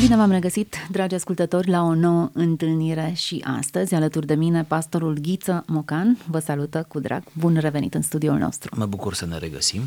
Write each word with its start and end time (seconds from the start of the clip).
Bine 0.00 0.16
v-am 0.16 0.30
regăsit, 0.30 0.76
dragi 0.90 1.14
ascultători, 1.14 1.68
la 1.68 1.82
o 1.82 1.94
nouă 1.94 2.30
întâlnire 2.32 3.12
și 3.14 3.44
astăzi, 3.58 3.94
alături 3.94 4.26
de 4.26 4.34
mine, 4.34 4.64
pastorul 4.64 5.18
Ghiță 5.20 5.64
Mocan 5.66 6.18
vă 6.30 6.38
salută 6.38 6.84
cu 6.88 7.00
drag. 7.00 7.22
Bun 7.32 7.56
revenit 7.56 7.94
în 7.94 8.02
studioul 8.02 8.38
nostru. 8.38 8.74
Mă 8.78 8.86
bucur 8.86 9.14
să 9.14 9.26
ne 9.26 9.38
regăsim. 9.38 9.82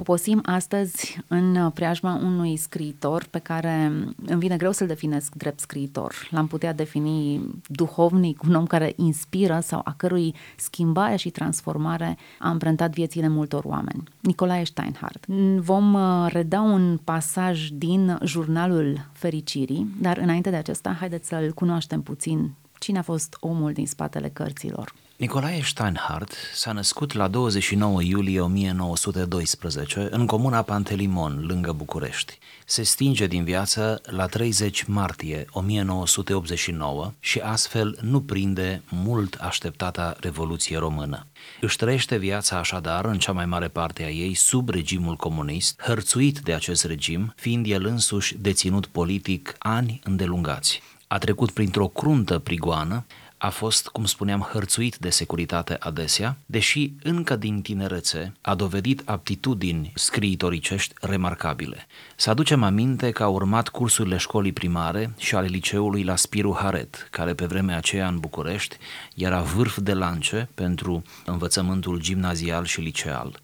Poposim 0.00 0.40
astăzi 0.44 1.18
în 1.28 1.70
preajma 1.70 2.14
unui 2.14 2.56
scriitor 2.56 3.26
pe 3.30 3.38
care 3.38 3.92
îmi 4.26 4.40
vine 4.40 4.56
greu 4.56 4.72
să-l 4.72 4.86
definesc 4.86 5.34
drept 5.34 5.60
scriitor. 5.60 6.14
L-am 6.30 6.46
putea 6.46 6.72
defini 6.72 7.40
duhovnic, 7.66 8.42
un 8.42 8.54
om 8.54 8.66
care 8.66 8.92
inspiră 8.96 9.60
sau 9.62 9.80
a 9.84 9.94
cărui 9.96 10.34
schimbare 10.56 11.16
și 11.16 11.30
transformare 11.30 12.16
a 12.38 12.48
amprentat 12.48 12.90
viețile 12.90 13.28
multor 13.28 13.64
oameni. 13.64 14.02
Nicolae 14.20 14.64
Steinhardt. 14.64 15.26
Vom 15.56 15.94
uh, 15.94 16.26
reda 16.28 16.60
un 16.60 16.98
pasaj 17.04 17.68
din 17.68 18.18
jurnalul 18.24 19.06
fericirii, 19.12 19.94
dar 20.00 20.16
înainte 20.16 20.50
de 20.50 20.56
acesta, 20.56 20.96
haideți 20.98 21.28
să-l 21.28 21.52
cunoaștem 21.52 22.02
puțin 22.02 22.50
cine 22.78 22.98
a 22.98 23.02
fost 23.02 23.36
omul 23.40 23.72
din 23.72 23.86
spatele 23.86 24.28
cărților. 24.28 24.94
Nicolae 25.20 25.60
Steinhardt 25.62 26.34
s-a 26.54 26.72
născut 26.72 27.12
la 27.12 27.28
29 27.28 28.02
iulie 28.02 28.40
1912 28.40 30.08
în 30.10 30.26
comuna 30.26 30.62
Pantelimon, 30.62 31.44
lângă 31.46 31.72
București. 31.72 32.38
Se 32.64 32.82
stinge 32.82 33.26
din 33.26 33.44
viață 33.44 34.00
la 34.04 34.26
30 34.26 34.84
martie 34.84 35.44
1989 35.50 37.12
și 37.18 37.38
astfel 37.38 37.98
nu 38.02 38.20
prinde 38.20 38.82
mult 38.88 39.34
așteptata 39.34 40.16
Revoluție 40.20 40.78
Română. 40.78 41.26
Își 41.60 41.76
trăiește 41.76 42.16
viața 42.16 42.58
așadar, 42.58 43.04
în 43.04 43.18
cea 43.18 43.32
mai 43.32 43.46
mare 43.46 43.68
parte 43.68 44.02
a 44.02 44.10
ei, 44.10 44.34
sub 44.34 44.68
regimul 44.68 45.16
comunist, 45.16 45.82
hărțuit 45.82 46.38
de 46.38 46.54
acest 46.54 46.84
regim, 46.84 47.32
fiind 47.36 47.66
el 47.68 47.84
însuși 47.84 48.36
deținut 48.38 48.86
politic 48.86 49.54
ani 49.58 50.00
îndelungați. 50.04 50.82
A 51.06 51.18
trecut 51.18 51.50
printr-o 51.50 51.86
cruntă 51.86 52.38
prigoană, 52.38 53.04
a 53.42 53.48
fost, 53.48 53.88
cum 53.88 54.04
spuneam, 54.04 54.48
hărțuit 54.52 54.96
de 54.96 55.10
securitate 55.10 55.76
adesea, 55.78 56.36
deși 56.46 56.92
încă 57.02 57.36
din 57.36 57.62
tinerețe 57.62 58.32
a 58.40 58.54
dovedit 58.54 59.02
aptitudini 59.04 59.92
scriitoricești 59.94 60.94
remarcabile. 61.00 61.86
Să 62.16 62.30
aducem 62.30 62.62
aminte 62.62 63.10
că 63.10 63.22
a 63.22 63.28
urmat 63.28 63.68
cursurile 63.68 64.16
școlii 64.16 64.52
primare 64.52 65.14
și 65.18 65.34
ale 65.34 65.46
liceului 65.46 66.02
la 66.02 66.16
Spiru 66.16 66.56
Haret, 66.60 67.08
care 67.10 67.34
pe 67.34 67.46
vremea 67.46 67.76
aceea 67.76 68.08
în 68.08 68.18
București 68.18 68.76
era 69.14 69.40
vârf 69.40 69.78
de 69.78 69.92
lance 69.92 70.48
pentru 70.54 71.02
învățământul 71.24 72.00
gimnazial 72.00 72.64
și 72.64 72.80
liceal. 72.80 73.40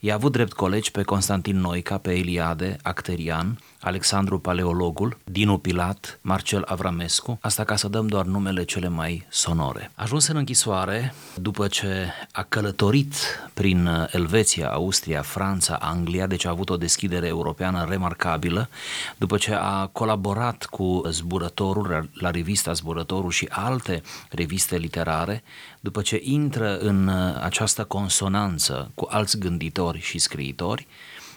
I-a 0.00 0.14
avut 0.14 0.32
drept 0.32 0.52
colegi 0.52 0.90
pe 0.90 1.02
Constantin 1.02 1.60
Noica, 1.60 1.98
pe 1.98 2.12
Eliade, 2.12 2.76
Acterian, 2.82 3.58
Alexandru 3.80 4.38
Paleologul, 4.38 5.18
Dinu 5.24 5.58
Pilat, 5.58 6.18
Marcel 6.22 6.62
Avramescu, 6.66 7.38
asta 7.40 7.64
ca 7.64 7.76
să 7.76 7.88
dăm 7.88 8.06
doar 8.06 8.24
numele 8.24 8.64
cele 8.64 8.88
mai 8.88 9.26
sonore. 9.28 9.90
Ajuns 9.94 10.26
în 10.26 10.36
închisoare, 10.36 11.14
după 11.34 11.66
ce 11.66 12.12
a 12.32 12.42
călătorit 12.42 13.14
prin 13.54 14.08
Elveția, 14.10 14.70
Austria, 14.70 15.22
Franța, 15.22 15.78
Anglia, 15.80 16.26
deci 16.26 16.44
a 16.44 16.50
avut 16.50 16.70
o 16.70 16.76
deschidere 16.76 17.26
europeană 17.26 17.86
remarcabilă, 17.88 18.68
după 19.16 19.36
ce 19.36 19.54
a 19.54 19.86
colaborat 19.86 20.64
cu 20.64 21.02
Zburătorul, 21.08 22.10
la 22.12 22.30
revista 22.30 22.72
Zburătorul 22.72 23.30
și 23.30 23.48
alte 23.50 24.02
reviste 24.30 24.76
literare, 24.76 25.42
după 25.80 26.02
ce 26.02 26.20
intră 26.22 26.78
în 26.78 27.08
această 27.42 27.84
consonanță 27.84 28.90
cu 28.94 29.06
alți 29.10 29.38
gânditori 29.38 30.00
și 30.00 30.18
scriitori, 30.18 30.86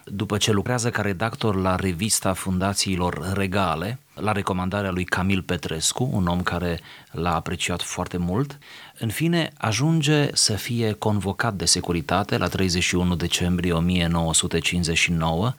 după 0.05 0.37
ce 0.37 0.51
lucrează 0.51 0.89
ca 0.89 1.01
redactor 1.01 1.55
la 1.55 1.75
revista 1.75 2.33
Fundațiilor 2.33 3.31
Regale, 3.33 3.99
la 4.13 4.31
recomandarea 4.31 4.91
lui 4.91 5.03
Camil 5.03 5.41
Petrescu, 5.41 6.09
un 6.11 6.27
om 6.27 6.41
care 6.41 6.79
l-a 7.11 7.35
apreciat 7.35 7.81
foarte 7.81 8.17
mult. 8.17 8.57
În 8.99 9.09
fine, 9.09 9.51
ajunge 9.57 10.29
să 10.33 10.53
fie 10.53 10.91
convocat 10.91 11.53
de 11.53 11.65
securitate 11.65 12.37
la 12.37 12.47
31 12.47 13.15
decembrie 13.15 13.73
1959, 13.73 15.53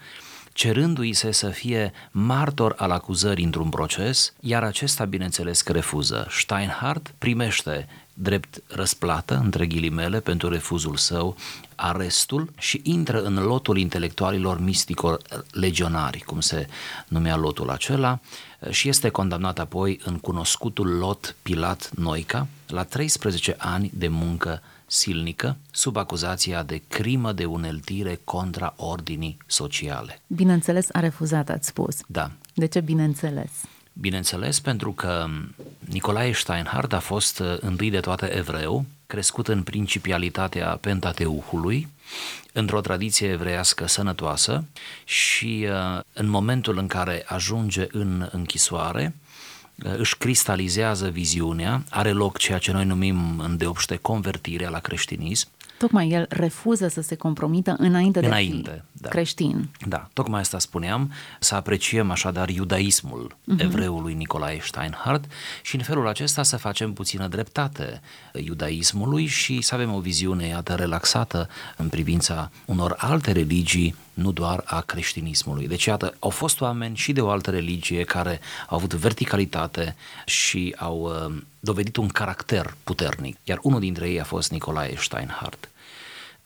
cerându-i 0.53 1.13
se 1.13 1.31
să 1.31 1.49
fie 1.49 1.93
martor 2.11 2.75
al 2.77 2.91
acuzării 2.91 3.45
într-un 3.45 3.69
proces, 3.69 4.33
iar 4.41 4.63
acesta, 4.63 5.05
bineînțeles, 5.05 5.63
că 5.63 5.73
refuză. 5.73 6.27
Steinhardt 6.31 7.15
primește 7.19 7.89
drept 8.15 8.63
răsplată, 8.67 9.41
între 9.45 9.67
ghilimele, 9.67 10.21
pentru 10.21 10.49
refuzul 10.49 10.97
său, 10.97 11.37
arestul 11.75 12.53
și 12.59 12.81
intră 12.85 13.23
în 13.23 13.35
lotul 13.35 13.79
intelectualilor 13.79 14.61
mistico-legionari, 14.61 16.21
cum 16.21 16.41
se 16.41 16.67
numea 17.09 17.37
lotul 17.37 17.71
acela, 17.71 18.21
și 18.71 18.89
este 18.89 19.09
condamnat 19.09 19.59
apoi 19.59 20.01
în 20.05 20.19
cunoscutul 20.19 20.89
lot 20.89 21.37
Pilat 21.43 21.91
Noica 21.95 22.47
la 22.67 22.85
13 22.85 23.55
ani 23.59 23.91
de 23.95 24.09
muncă 24.09 24.63
silnică 24.87 25.57
sub 25.71 25.97
acuzația 25.97 26.63
de 26.63 26.83
crimă 26.89 27.33
de 27.33 27.45
uneltire 27.45 28.21
contra 28.25 28.75
ordinii 28.77 29.37
sociale. 29.47 30.21
Bineînțeles, 30.27 30.87
a 30.93 31.01
refuzat, 31.01 31.49
ați 31.49 31.69
spus. 31.69 31.97
Da. 32.07 32.31
De 32.55 32.67
ce 32.67 32.81
bineînțeles? 32.81 33.51
Bineînțeles, 33.93 34.61
pentru 34.61 34.93
că 34.93 35.27
Nicolae 35.79 36.33
Steinhardt 36.33 36.93
a 36.93 36.99
fost 36.99 37.39
uh, 37.39 37.57
întâi 37.61 37.91
de 37.91 38.01
toate 38.01 38.37
evreu, 38.37 38.85
crescut 39.07 39.49
în 39.49 39.63
principialitatea 39.63 40.79
Pentateuhului, 40.81 41.89
într-o 42.53 42.81
tradiție 42.81 43.29
evreiască 43.29 43.87
sănătoasă 43.87 44.65
și 45.05 45.67
uh, 45.69 46.01
în 46.13 46.29
momentul 46.29 46.79
în 46.79 46.87
care 46.87 47.25
ajunge 47.27 47.87
în 47.91 48.29
închisoare, 48.33 49.15
uh, 49.85 49.95
își 49.97 50.17
cristalizează 50.17 51.09
viziunea, 51.09 51.85
are 51.91 52.13
loc 52.13 52.39
ceea 52.39 52.59
ce 52.59 52.73
noi 52.73 52.85
numim 52.85 53.39
îndeopște 53.39 53.97
convertirea 53.97 54.69
la 54.69 54.79
creștinism, 54.79 55.49
Tocmai 55.79 56.11
el 56.11 56.27
refuză 56.29 56.89
să 56.89 57.01
se 57.01 57.15
compromită 57.15 57.75
înainte, 57.79 58.27
înainte 58.27 58.71
de 58.71 58.75
a 58.75 58.75
fi 58.75 58.92
da. 59.03 59.09
creștin. 59.09 59.69
Da, 59.87 60.09
tocmai 60.13 60.41
asta 60.41 60.59
spuneam, 60.59 61.13
să 61.39 61.55
apreciem 61.55 62.11
așadar 62.11 62.49
iudaismul 62.49 63.37
uh-huh. 63.37 63.61
evreului 63.61 64.15
Nicolae 64.15 64.61
Steinhardt 64.63 65.25
și 65.63 65.77
în 65.77 65.83
felul 65.83 66.09
acesta 66.09 66.43
să 66.43 66.57
facem 66.57 66.93
puțină 66.93 67.27
dreptate 67.27 68.01
iudaismului 68.33 69.27
și 69.27 69.61
să 69.61 69.75
avem 69.75 69.95
o 69.95 70.01
viziune, 70.01 70.47
iată, 70.47 70.75
relaxată 70.75 71.49
în 71.77 71.89
privința 71.89 72.51
unor 72.65 72.95
alte 72.99 73.33
religii, 73.33 73.95
nu 74.15 74.33
doar 74.33 74.63
a 74.65 74.81
creștinismului. 74.81 75.69
Deci, 75.69 75.85
iată, 75.85 76.15
au 76.19 76.31
fost 76.31 76.61
oameni 76.61 76.97
și 76.97 77.13
de 77.13 77.21
o 77.21 77.31
altă 77.31 77.51
religie 77.51 78.05
care 78.05 78.41
au 78.69 78.77
avut 78.77 78.95
verticalitate 78.95 79.97
și 80.27 80.75
au 80.79 81.01
uh, 81.01 81.43
dovedit 81.61 81.97
un 81.97 82.09
caracter 82.09 82.77
puternic, 82.85 83.37
iar 83.45 83.59
unul 83.63 83.81
dintre 83.81 84.09
ei 84.09 84.21
a 84.21 84.25
fost 84.25 84.51
Nicolae 84.51 84.95
Steinhardt. 84.97 85.72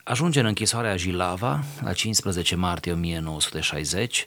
Ajunge 0.08 0.40
în 0.40 0.46
închisoarea 0.46 0.96
Jilava 0.96 1.64
la 1.80 1.92
15 1.92 2.54
martie 2.54 2.92
1960, 2.92 4.26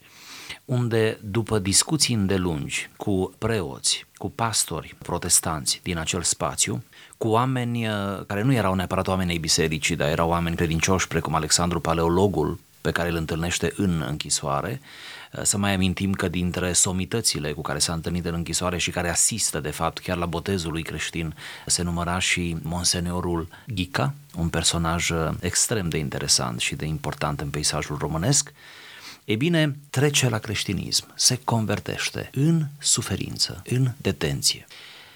unde, 0.66 1.20
după 1.24 1.60
discuții 1.60 2.16
îndelungi 2.16 2.90
cu 2.98 3.34
preoți, 3.38 4.06
cu 4.16 4.30
pastori 4.32 4.96
protestanți 5.02 5.80
din 5.84 5.98
acel 5.98 6.22
spațiu, 6.22 6.84
cu 7.18 7.28
oameni 7.28 7.88
uh, 7.88 7.94
care 8.28 8.42
nu 8.42 8.54
erau 8.54 8.74
neapărat 8.74 9.08
oameni 9.08 9.32
ai 9.32 9.38
bisericii, 9.38 9.96
dar 9.96 10.10
erau 10.10 10.30
oameni 10.30 10.56
credincioși 10.56 11.08
precum 11.08 11.36
Alexandru 11.36 11.80
Paleologul, 11.80 12.60
pe 12.82 12.92
care 12.92 13.10
îl 13.10 13.16
întâlnește 13.16 13.74
în 13.76 14.04
închisoare, 14.08 14.82
uh, 14.82 15.19
să 15.42 15.58
mai 15.58 15.74
amintim 15.74 16.14
că 16.14 16.28
dintre 16.28 16.74
somitățile 16.74 17.52
cu 17.52 17.62
care 17.62 17.80
s-a 17.80 17.94
întâlnit 17.94 18.26
în 18.26 18.34
închisoare 18.34 18.78
și 18.78 18.92
care 18.92 19.10
asistă, 19.10 19.60
de 19.60 19.70
fapt, 19.70 20.00
chiar 20.00 20.18
la 20.18 20.26
botezul 20.26 20.72
lui 20.72 20.84
creștin, 20.84 21.36
se 21.66 21.82
număra 21.82 22.20
și 22.20 22.58
Monseneorul 22.62 23.48
Ghica, 23.68 24.14
un 24.36 24.50
personaj 24.50 25.10
uh, 25.10 25.30
extrem 25.40 25.90
de 25.90 25.98
interesant 25.98 26.60
și 26.60 26.76
de 26.76 26.86
important 26.86 27.40
în 27.40 27.50
peisajul 27.50 27.98
românesc, 27.98 28.54
e 29.26 29.36
bine, 29.36 29.76
trece 29.90 30.30
la 30.30 30.38
creștinism, 30.38 31.06
se 31.16 31.40
convertește 31.44 32.30
în 32.34 32.66
suferință, 32.80 33.62
în 33.66 33.92
detenție. 33.98 34.68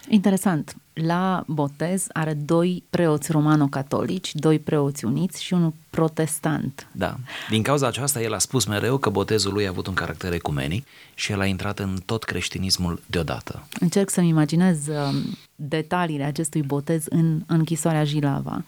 Interesant. 0.07 0.75
La 0.93 1.43
botez 1.47 2.07
are 2.11 2.33
doi 2.33 2.83
preoți 2.89 3.31
romano-catolici, 3.31 4.35
doi 4.35 4.59
preoți 4.59 5.05
uniți 5.05 5.43
și 5.43 5.53
unul 5.53 5.73
protestant. 5.89 6.87
Da. 6.91 7.17
Din 7.49 7.61
cauza 7.61 7.87
aceasta, 7.87 8.21
el 8.21 8.33
a 8.33 8.37
spus 8.37 8.65
mereu 8.65 8.97
că 8.97 9.09
botezul 9.09 9.53
lui 9.53 9.65
a 9.65 9.69
avut 9.69 9.87
un 9.87 9.93
caracter 9.93 10.33
ecumenic 10.33 10.87
și 11.13 11.31
el 11.31 11.39
a 11.39 11.45
intrat 11.45 11.79
în 11.79 11.97
tot 12.05 12.23
creștinismul 12.23 13.01
deodată. 13.05 13.67
Încerc 13.79 14.09
să-mi 14.09 14.27
imaginez 14.27 14.87
um, 14.87 15.37
detaliile 15.55 16.23
acestui 16.23 16.61
botez 16.61 17.05
în 17.09 17.43
închisoarea 17.47 18.03
Jilava 18.03 18.63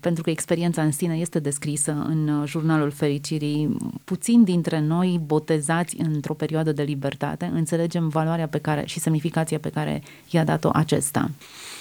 pentru 0.00 0.22
că 0.22 0.30
experiența 0.30 0.82
în 0.82 0.92
sine 0.92 1.16
este 1.16 1.38
descrisă 1.38 1.92
în 1.92 2.28
uh, 2.28 2.48
jurnalul 2.48 2.90
fericirii. 2.90 3.76
Puțin 4.04 4.44
dintre 4.44 4.80
noi, 4.80 5.20
botezați 5.24 5.96
într-o 5.98 6.34
perioadă 6.34 6.72
de 6.72 6.82
libertate, 6.82 7.44
înțelegem 7.44 8.08
valoarea 8.08 8.48
pe 8.48 8.58
care 8.58 8.86
și 8.86 9.00
semnificația 9.00 9.58
pe 9.58 9.70
care 9.70 10.02
i-a 10.30 10.44
dat-o 10.44 10.70
acesta. 10.72 11.30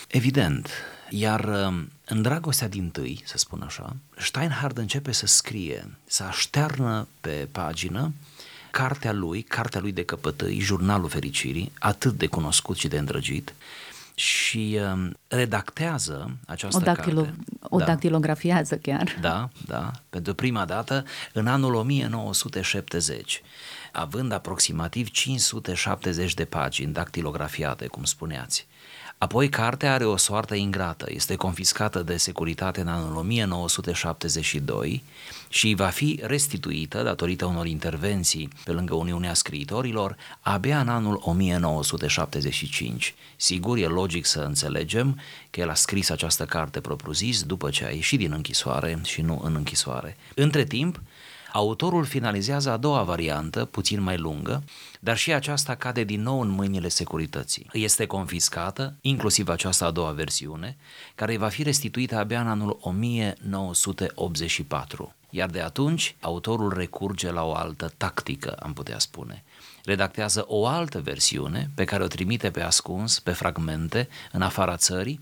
Evident, 0.08 0.70
iar 1.10 1.44
um, 1.44 1.90
în 2.06 2.22
dragostea 2.22 2.68
din 2.68 2.90
tâi, 2.90 3.22
să 3.26 3.38
spun 3.38 3.62
așa, 3.66 3.96
Steinhard 4.18 4.78
începe 4.78 5.12
să 5.12 5.26
scrie, 5.26 5.88
să 6.06 6.24
aștearnă 6.24 7.08
pe 7.22 7.48
pagină 7.52 8.12
cartea 8.72 9.12
lui, 9.12 9.42
cartea 9.42 9.82
lui 9.82 9.92
de 9.92 10.04
căpătăi, 10.04 10.60
Jurnalul 10.60 11.10
Fericirii, 11.10 11.72
atât 11.80 12.18
de 12.18 12.28
cunoscut 12.28 12.78
și 12.78 12.88
de 12.88 12.98
îndrăgit, 12.98 13.54
și 14.22 14.80
uh, 14.94 15.10
redactează 15.28 16.38
această 16.48 16.78
o 16.78 16.80
dactilo, 16.80 17.22
carte. 17.22 17.38
O 17.62 17.78
da. 17.78 17.86
dactilografiază 17.86 18.76
chiar. 18.76 19.18
Da, 19.22 19.50
da, 19.66 19.92
pentru 20.10 20.34
prima 20.34 20.66
dată 20.66 21.06
în 21.34 21.48
anul 21.48 21.74
1970, 21.74 23.42
având 23.92 24.32
aproximativ 24.32 25.10
570 25.10 26.34
de 26.34 26.46
pagini 26.46 26.94
dactilografiate, 26.94 27.88
cum 27.88 28.04
spuneați. 28.04 28.68
Apoi 29.22 29.50
cartea 29.50 29.94
are 29.94 30.06
o 30.06 30.18
soartă 30.18 30.56
ingrată, 30.56 31.06
este 31.10 31.36
confiscată 31.36 32.02
de 32.02 32.18
securitate 32.18 32.82
în 32.82 32.88
anul 32.88 33.16
1972 33.16 35.04
și 35.50 35.74
va 35.74 35.88
fi 35.88 36.20
restituită 36.24 37.04
datorită 37.04 37.46
unor 37.46 37.66
intervenții 37.66 38.50
pe 38.64 38.72
lângă 38.72 38.94
Uniunea 38.94 39.34
Scriitorilor 39.34 40.16
abia 40.40 40.80
în 40.80 40.88
anul 40.88 41.22
1975. 41.24 43.14
Sigur, 43.36 43.78
e 43.78 43.86
logic 43.86 44.26
să 44.26 44.40
înțelegem 44.40 45.20
că 45.50 45.60
el 45.60 45.70
a 45.70 45.74
scris 45.74 46.10
această 46.10 46.46
carte 46.46 46.80
propriu-zis 46.80 47.44
după 47.44 47.70
ce 47.70 47.86
a 47.86 47.90
ieșit 47.90 48.20
din 48.20 48.32
închisoare 48.32 49.00
și 49.04 49.22
nu 49.22 49.42
în 49.44 49.56
închisoare. 49.56 50.18
Între 50.36 50.64
timp, 50.64 51.02
Autorul 51.54 52.06
finalizează 52.06 52.72
a 52.72 52.78
doua 52.78 53.04
variantă, 53.04 53.66
puțin 53.66 54.02
mai 54.02 54.18
lungă, 54.18 54.64
dar 55.00 55.18
și 55.18 55.34
aceasta 55.34 55.76
cade 55.76 56.04
din 56.04 56.22
nou 56.22 56.42
în 56.42 56.50
mâinile 56.50 56.88
securității. 56.88 57.70
Este 57.74 58.06
confiscată, 58.06 58.96
inclusiv 59.02 59.50
această 59.50 59.86
a 59.86 59.92
doua 59.92 60.12
versiune, 60.12 60.78
care 61.16 61.38
va 61.38 61.48
fi 61.48 61.64
restituită 61.64 62.18
abia 62.18 62.42
în 62.42 62.48
anul 62.48 62.78
1984. 62.82 65.16
Iar 65.30 65.50
de 65.50 65.62
atunci, 65.62 66.16
autorul 66.20 66.74
recurge 66.74 67.32
la 67.32 67.44
o 67.44 67.54
altă 67.54 67.94
tactică, 67.98 68.52
am 68.52 68.74
putea 68.74 69.00
spune. 69.00 69.44
Redactează 69.84 70.46
o 70.48 70.68
altă 70.68 71.00
versiune 71.00 71.70
pe 71.76 71.84
care 71.84 72.04
o 72.04 72.08
trimite 72.08 72.52
pe 72.52 72.62
ascuns, 72.62 73.20
pe 73.20 73.32
fragmente, 73.32 74.08
în 74.32 74.42
afara 74.42 74.76
țării, 74.76 75.20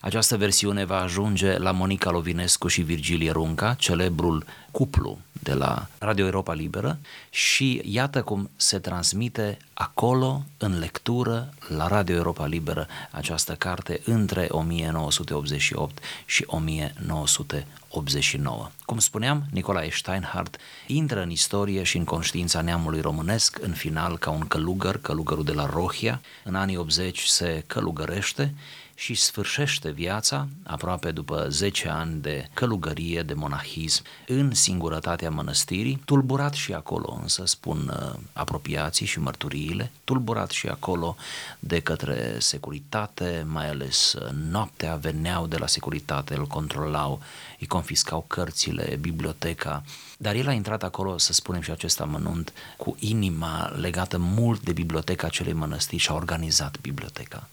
această 0.00 0.36
versiune 0.36 0.84
va 0.84 1.00
ajunge 1.00 1.58
la 1.58 1.70
Monica 1.70 2.10
Lovinescu 2.10 2.68
și 2.68 2.82
Virgilie 2.82 3.30
Runca, 3.30 3.74
celebrul 3.74 4.44
cuplu 4.70 5.18
de 5.32 5.54
la 5.54 5.86
Radio 5.98 6.24
Europa 6.24 6.52
Liberă 6.52 6.98
și 7.30 7.82
iată 7.84 8.22
cum 8.22 8.50
se 8.56 8.78
transmite 8.78 9.58
acolo, 9.72 10.44
în 10.58 10.78
lectură, 10.78 11.54
la 11.68 11.86
Radio 11.86 12.14
Europa 12.14 12.46
Liberă, 12.46 12.86
această 13.10 13.54
carte 13.54 14.00
între 14.04 14.46
1988 14.50 16.02
și 16.24 16.44
1989. 16.46 18.70
Cum 18.84 18.98
spuneam, 18.98 19.44
Nicolae 19.50 19.90
Steinhardt 19.90 20.56
intră 20.86 21.22
în 21.22 21.30
istorie 21.30 21.82
și 21.82 21.96
în 21.96 22.04
conștiința 22.04 22.60
neamului 22.60 23.00
românesc, 23.00 23.58
în 23.62 23.72
final 23.72 24.18
ca 24.18 24.30
un 24.30 24.46
călugăr, 24.46 25.00
călugărul 25.00 25.44
de 25.44 25.52
la 25.52 25.66
Rohia. 25.66 26.20
În 26.44 26.54
anii 26.54 26.76
80 26.76 27.20
se 27.20 27.64
călugărește 27.66 28.54
și 29.00 29.14
sfârșește 29.14 29.90
viața, 29.90 30.48
aproape 30.62 31.10
după 31.10 31.46
10 31.48 31.88
ani 31.88 32.20
de 32.20 32.48
călugărie, 32.54 33.22
de 33.22 33.34
monahism, 33.34 34.02
în 34.26 34.54
singurătatea 34.54 35.30
mănăstirii, 35.30 36.02
tulburat 36.04 36.52
și 36.52 36.72
acolo, 36.72 37.18
însă 37.22 37.46
spun 37.46 37.88
uh, 37.88 38.20
apropiații 38.32 39.06
și 39.06 39.20
mărturiile, 39.20 39.90
tulburat 40.04 40.50
și 40.50 40.68
acolo 40.68 41.16
de 41.58 41.80
către 41.80 42.36
securitate, 42.38 43.46
mai 43.48 43.68
ales 43.68 44.12
uh, 44.12 44.28
noaptea 44.50 44.94
veneau 44.94 45.46
de 45.46 45.56
la 45.56 45.66
securitate, 45.66 46.34
îl 46.34 46.46
controlau, 46.46 47.20
îi 47.60 47.66
confiscau 47.66 48.24
cărțile, 48.26 48.96
biblioteca, 49.00 49.82
dar 50.18 50.34
el 50.34 50.48
a 50.48 50.52
intrat 50.52 50.82
acolo, 50.82 51.18
să 51.18 51.32
spunem 51.32 51.60
și 51.60 51.70
acest 51.70 52.00
amănunt, 52.00 52.52
cu 52.76 52.96
inima 52.98 53.72
legată 53.76 54.18
mult 54.18 54.62
de 54.62 54.72
biblioteca 54.72 55.26
acelei 55.26 55.52
mănăstiri 55.52 56.02
și 56.02 56.10
a 56.10 56.14
organizat 56.14 56.80
biblioteca. 56.80 57.48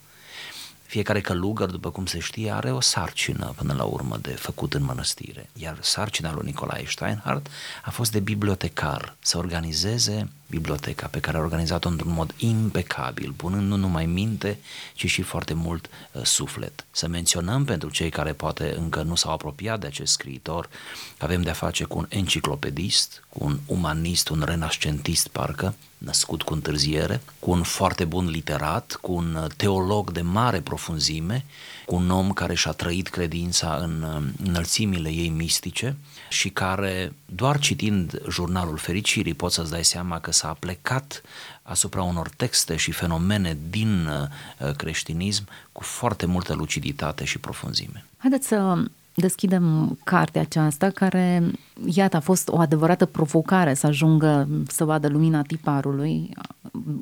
Fiecare 0.88 1.22
călugăr, 1.22 1.70
după 1.70 1.92
cum 1.92 2.06
se 2.06 2.20
știe, 2.20 2.52
are 2.52 2.72
o 2.72 2.80
sarcină 2.80 3.54
până 3.56 3.74
la 3.74 3.84
urmă 3.84 4.18
de 4.22 4.32
făcut 4.32 4.74
în 4.74 4.84
mănăstire. 4.84 5.50
Iar 5.54 5.78
sarcina 5.82 6.34
lui 6.34 6.46
Nicolae 6.46 6.86
Steinhardt 6.88 7.48
a 7.86 7.90
fost 7.90 8.12
de 8.12 8.20
bibliotecar, 8.20 9.16
să 9.20 9.38
organizeze 9.38 10.30
biblioteca 10.48 11.08
pe 11.08 11.20
care 11.20 11.38
a 11.38 11.40
organizat-o 11.40 11.90
într-un 11.90 12.14
mod 12.14 12.34
impecabil, 12.38 13.32
punând 13.32 13.68
nu 13.68 13.76
numai 13.76 14.06
minte, 14.06 14.60
ci 14.94 15.06
și 15.06 15.22
foarte 15.22 15.54
mult 15.54 15.90
uh, 16.12 16.24
suflet. 16.24 16.86
Să 16.92 17.08
menționăm 17.08 17.66
pentru 17.66 17.90
cei 17.90 18.10
care 18.10 18.34
poate 18.34 18.76
încă 18.78 19.02
nu 19.02 19.16
s-au 19.16 19.32
apropiat 19.32 19.80
de 19.80 19.88
acest 19.88 20.12
scriitor, 20.12 20.70
că 21.18 21.26
avem 21.26 21.42
de-a 21.42 21.54
face 21.54 21.84
cu 21.84 21.98
un 21.98 22.06
enciclopedist, 22.10 23.24
cu 23.30 23.46
un 23.46 23.60
umanist, 23.66 24.30
un 24.30 24.44
renascentist 24.46 25.28
parcă, 25.28 25.76
născut 25.98 26.42
cu 26.42 26.54
întârziere, 26.54 27.22
cu 27.40 27.52
un 27.52 27.64
foarte 27.64 28.06
bun 28.06 28.30
literat, 28.30 28.98
cu 29.02 29.12
un 29.12 29.36
uh, 29.36 29.50
teolog 29.56 30.12
de 30.12 30.22
mare 30.22 30.62
profunzime, 30.62 31.46
cu 31.86 31.96
un 31.96 32.10
om 32.10 32.32
care 32.32 32.54
și-a 32.54 32.72
trăit 32.72 33.08
credința 33.08 33.76
în 33.76 34.02
uh, 34.02 34.48
înălțimile 34.48 35.10
ei 35.10 35.30
mistice 35.30 35.96
și 36.30 36.50
care, 36.50 37.14
doar 37.26 37.60
citind 37.60 38.22
jurnalul 38.30 38.78
fericirii, 38.78 39.34
poți 39.34 39.56
să-ți 39.56 39.72
dai 39.72 39.84
seama 39.84 40.20
că 40.20 40.32
s-a 40.32 40.58
plecat 40.60 41.22
asupra 41.64 42.04
unor 42.04 42.30
texte 42.38 42.76
și 42.76 42.92
fenomene 42.92 43.58
din 43.70 44.08
uh, 44.08 44.72
creștinism 44.76 45.48
cu 45.72 45.84
foarte 45.84 46.26
multă 46.26 46.54
luciditate 46.54 47.24
și 47.24 47.40
profunzime. 47.40 48.06
Haideți 48.18 48.48
să 48.48 48.78
deschidem 49.14 49.98
cartea 50.04 50.42
aceasta 50.42 50.90
care, 50.90 51.52
iată, 51.86 52.16
a 52.16 52.20
fost 52.20 52.48
o 52.48 52.60
adevărată 52.60 53.06
provocare 53.06 53.74
să 53.74 53.88
ajungă 53.88 54.48
să 54.68 54.84
vadă 54.84 55.08
lumina 55.08 55.42
tiparului, 55.42 56.30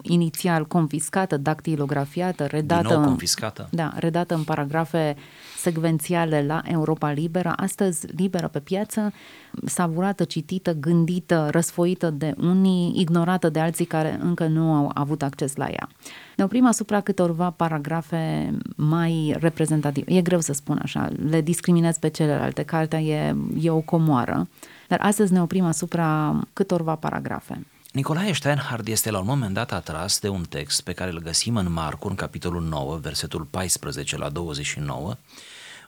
inițial 0.01 0.65
confiscată, 0.65 1.37
dactilografiată, 1.37 2.45
redată, 2.45 2.87
Din 2.87 2.97
nou 2.97 3.05
confiscată. 3.05 3.67
Da, 3.71 3.93
redată 3.95 4.33
în 4.33 4.43
paragrafe 4.43 5.15
secvențiale 5.65 6.45
la 6.45 6.61
Europa 6.63 7.11
Liberă, 7.11 7.53
astăzi 7.55 8.05
liberă 8.15 8.47
pe 8.47 8.59
piață, 8.59 9.13
savurată, 9.65 10.23
citită, 10.23 10.73
gândită, 10.73 11.47
răsfoită 11.51 12.09
de 12.09 12.33
unii, 12.37 12.93
ignorată 12.95 13.49
de 13.49 13.59
alții 13.59 13.85
care 13.85 14.17
încă 14.21 14.47
nu 14.47 14.73
au 14.73 14.91
avut 14.93 15.21
acces 15.21 15.55
la 15.55 15.67
ea. 15.69 15.89
Ne 16.35 16.43
oprim 16.43 16.65
asupra 16.65 17.01
câtorva 17.01 17.49
paragrafe 17.49 18.53
mai 18.75 19.35
reprezentative. 19.39 20.13
E 20.13 20.21
greu 20.21 20.39
să 20.39 20.53
spun 20.53 20.79
așa, 20.81 21.09
le 21.29 21.41
discriminez 21.41 21.97
pe 21.97 22.07
celelalte, 22.07 22.63
cartea 22.63 22.99
e, 22.99 23.35
e 23.61 23.69
o 23.69 23.79
comoară, 23.79 24.47
dar 24.87 24.99
astăzi 25.01 25.33
ne 25.33 25.41
oprim 25.41 25.65
asupra 25.65 26.39
câtorva 26.53 26.95
paragrafe. 26.95 27.65
Nicolae 27.95 28.33
Steinhardt 28.33 28.87
este 28.87 29.11
la 29.11 29.19
un 29.19 29.25
moment 29.25 29.53
dat 29.53 29.71
atras 29.71 30.19
de 30.19 30.27
un 30.27 30.43
text 30.49 30.81
pe 30.81 30.93
care 30.93 31.11
îl 31.11 31.21
găsim 31.21 31.55
în 31.55 31.71
Marcu, 31.71 32.07
în 32.07 32.15
capitolul 32.15 32.61
9, 32.61 32.97
versetul 32.97 33.47
14 33.49 34.17
la 34.17 34.29
29, 34.29 35.17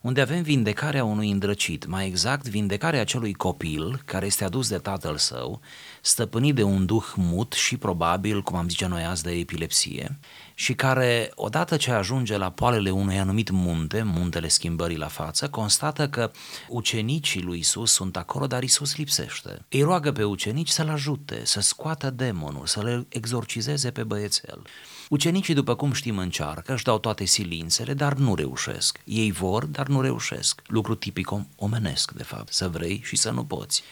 unde 0.07 0.21
avem 0.21 0.41
vindecarea 0.41 1.03
unui 1.03 1.31
îndrăcit, 1.31 1.85
mai 1.85 2.05
exact 2.05 2.47
vindecarea 2.47 3.01
acelui 3.01 3.33
copil 3.33 4.01
care 4.05 4.25
este 4.25 4.43
adus 4.43 4.69
de 4.69 4.77
tatăl 4.77 5.17
său, 5.17 5.61
stăpânit 6.01 6.55
de 6.55 6.63
un 6.63 6.85
duh 6.85 7.05
mut 7.15 7.53
și 7.53 7.77
probabil, 7.77 8.41
cum 8.41 8.57
am 8.57 8.69
zice 8.69 8.87
noi 8.87 9.03
azi, 9.03 9.23
de 9.23 9.31
epilepsie, 9.31 10.19
și 10.53 10.73
care, 10.73 11.31
odată 11.35 11.77
ce 11.77 11.91
ajunge 11.91 12.37
la 12.37 12.51
poalele 12.51 12.89
unui 12.89 13.19
anumit 13.19 13.49
munte, 13.49 14.01
muntele 14.03 14.47
schimbării 14.47 14.97
la 14.97 15.07
față, 15.07 15.49
constată 15.49 16.09
că 16.09 16.31
ucenicii 16.67 17.41
lui 17.41 17.59
Isus 17.59 17.91
sunt 17.91 18.17
acolo, 18.17 18.47
dar 18.47 18.63
Isus 18.63 18.97
lipsește. 18.97 19.65
Îi 19.69 19.81
roagă 19.81 20.11
pe 20.11 20.23
ucenici 20.23 20.69
să-l 20.69 20.89
ajute, 20.89 21.41
să 21.43 21.59
scoată 21.59 22.09
demonul, 22.09 22.65
să 22.65 22.83
le 22.83 23.05
exorcizeze 23.09 23.91
pe 23.91 24.03
băiețel. 24.03 24.61
Ucenicii, 25.09 25.53
după 25.53 25.75
cum 25.75 25.91
știm, 25.91 26.17
încearcă, 26.17 26.73
își 26.73 26.83
dau 26.83 26.99
toate 26.99 27.25
silințele, 27.25 27.93
dar 27.93 28.13
nu 28.13 28.35
reușesc. 28.35 28.99
Ei 29.05 29.31
vor, 29.31 29.65
dar 29.65 29.87
nu 29.87 30.01
reușesc. 30.01 30.61
Lucru 30.65 30.95
tipic 30.95 31.29
omenesc, 31.55 32.11
de 32.11 32.23
fapt, 32.23 32.53
să 32.53 32.69
vrei 32.69 33.01
și 33.03 33.15
să 33.15 33.31
nu 33.31 33.45
poți. 33.45 33.83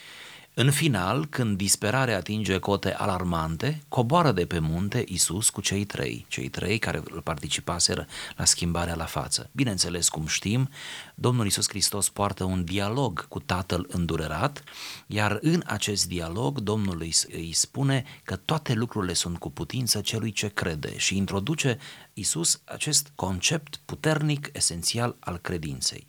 În 0.58 0.72
final, 0.72 1.26
când 1.26 1.58
disperarea 1.58 2.18
atinge 2.18 2.60
cote 2.60 2.94
alarmante, 2.94 3.84
coboară 3.88 4.32
de 4.32 4.46
pe 4.46 4.60
munte 4.60 5.04
Isus 5.08 5.50
cu 5.50 5.62
cei 5.62 5.86
trei, 5.86 6.26
cei 6.30 6.50
trei 6.50 6.78
care 6.78 7.02
îl 7.12 7.22
participaseră 7.22 8.08
la 8.38 8.46
schimbarea 8.46 8.96
la 8.96 9.06
față. 9.06 9.50
Bineînțeles, 9.52 10.10
cum 10.10 10.28
știm, 10.28 10.70
Domnul 11.16 11.46
Isus 11.46 11.68
Hristos 11.70 12.10
poartă 12.10 12.44
un 12.44 12.64
dialog 12.64 13.28
cu 13.28 13.40
Tatăl 13.40 13.86
îndurerat, 13.90 14.64
iar 15.08 15.38
în 15.42 15.64
acest 15.66 16.08
dialog 16.08 16.60
Domnul 16.60 17.00
îi, 17.00 17.14
îi 17.32 17.54
spune 17.54 18.04
că 18.24 18.36
toate 18.36 18.74
lucrurile 18.74 19.14
sunt 19.14 19.38
cu 19.38 19.52
putință 19.52 20.02
celui 20.02 20.32
ce 20.32 20.48
crede 20.48 20.98
și 20.98 21.18
introduce 21.18 21.78
Isus 22.14 22.62
acest 22.66 23.12
concept 23.16 23.80
puternic, 23.86 24.50
esențial 24.54 25.16
al 25.20 25.38
credinței. 25.38 26.08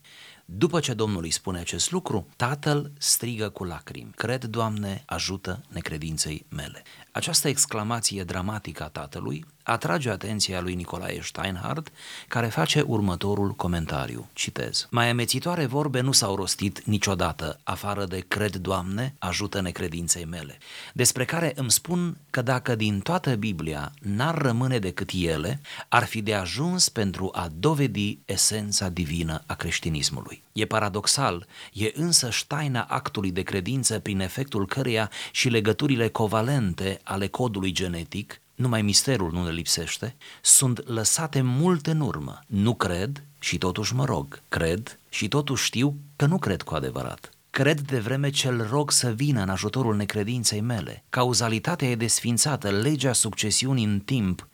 După 0.49 0.81
ce 0.81 0.95
Domnul 0.95 1.23
îi 1.23 1.31
spune 1.31 1.59
acest 1.59 1.91
lucru, 1.91 2.27
tatăl 2.37 2.93
strigă 2.99 3.49
cu 3.49 3.65
lacrimi, 3.65 4.11
cred, 4.15 4.45
Doamne, 4.45 5.03
ajută 5.07 5.61
necredinței 5.69 6.47
mele. 6.49 6.83
Această 7.17 7.49
exclamație 7.49 8.25
dramatică 8.25 8.83
a 8.83 8.89
tatălui 8.89 9.47
atrage 9.67 10.11
atenția 10.11 10.61
lui 10.61 10.75
Nicolae 10.75 11.21
Steinhardt, 11.23 11.89
care 12.29 12.47
face 12.47 12.81
următorul 12.81 13.51
comentariu. 13.51 14.29
Citez. 14.33 14.87
Mai 14.91 15.09
amețitoare 15.09 15.67
vorbe 15.67 16.01
nu 16.01 16.13
s-au 16.13 16.37
rostit 16.37 16.85
niciodată, 16.85 17.61
afară 17.63 18.05
de 18.05 18.25
cred, 18.29 18.57
Doamne, 18.57 19.15
ajută 19.19 19.61
necredinței 19.61 20.25
mele, 20.25 20.59
despre 20.93 21.25
care 21.25 21.53
îmi 21.57 21.71
spun 21.71 22.17
că 22.31 22.43
dacă 22.43 22.75
din 22.75 23.01
toată 23.01 23.35
Biblia 23.35 23.93
n-ar 24.01 24.39
rămâne 24.39 24.79
decât 24.79 25.11
ele, 25.15 25.61
ar 25.89 26.05
fi 26.05 26.23
de 26.23 26.35
ajuns 26.35 26.89
pentru 26.89 27.31
a 27.33 27.49
dovedi 27.59 28.19
esența 28.25 28.89
divină 28.89 29.43
a 29.47 29.55
creștinismului. 29.55 30.43
E 30.53 30.65
paradoxal, 30.65 31.47
e 31.73 31.93
însă 31.95 32.31
ștaina 32.31 32.83
actului 32.83 33.31
de 33.31 33.43
credință 33.43 33.99
prin 33.99 34.21
efectul 34.21 34.67
căreia 34.67 35.11
și 35.33 35.49
legăturile 35.49 36.09
covalente 36.09 37.01
ale 37.07 37.27
codului 37.27 37.73
genetic 37.73 38.41
numai 38.55 38.83
misterul 38.83 39.33
nu 39.33 39.45
ne 39.45 39.51
lipsește, 39.51 40.17
sunt 40.43 40.89
lăsate 40.89 41.41
mult 41.41 41.87
în 41.87 42.01
urmă. 42.01 42.41
Nu 42.47 42.75
cred 42.75 43.23
și 43.39 43.59
totuși 43.59 43.95
mă 43.95 44.05
rog. 44.05 44.43
Cred 44.49 44.99
și 45.09 45.29
totuși 45.29 45.65
știu 45.65 45.97
că 46.17 46.27
nu 46.27 46.39
cred 46.39 46.63
cu 46.63 46.75
adevărat. 46.75 47.31
Cred 47.51 47.81
de 47.81 47.99
vreme 47.99 48.31
ce-l 48.31 48.67
rog 48.71 48.91
să 48.91 49.11
vină 49.11 49.43
în 49.43 49.49
ajutorul 49.49 49.97
necredinței 49.97 50.61
mele. 50.61 51.05
Cauzalitatea 51.11 51.89
e 51.89 51.95
desfințată, 51.95 52.71
legea 52.71 53.13
succesiunii 53.13 53.85
în 53.85 54.01
timp, 54.01 54.49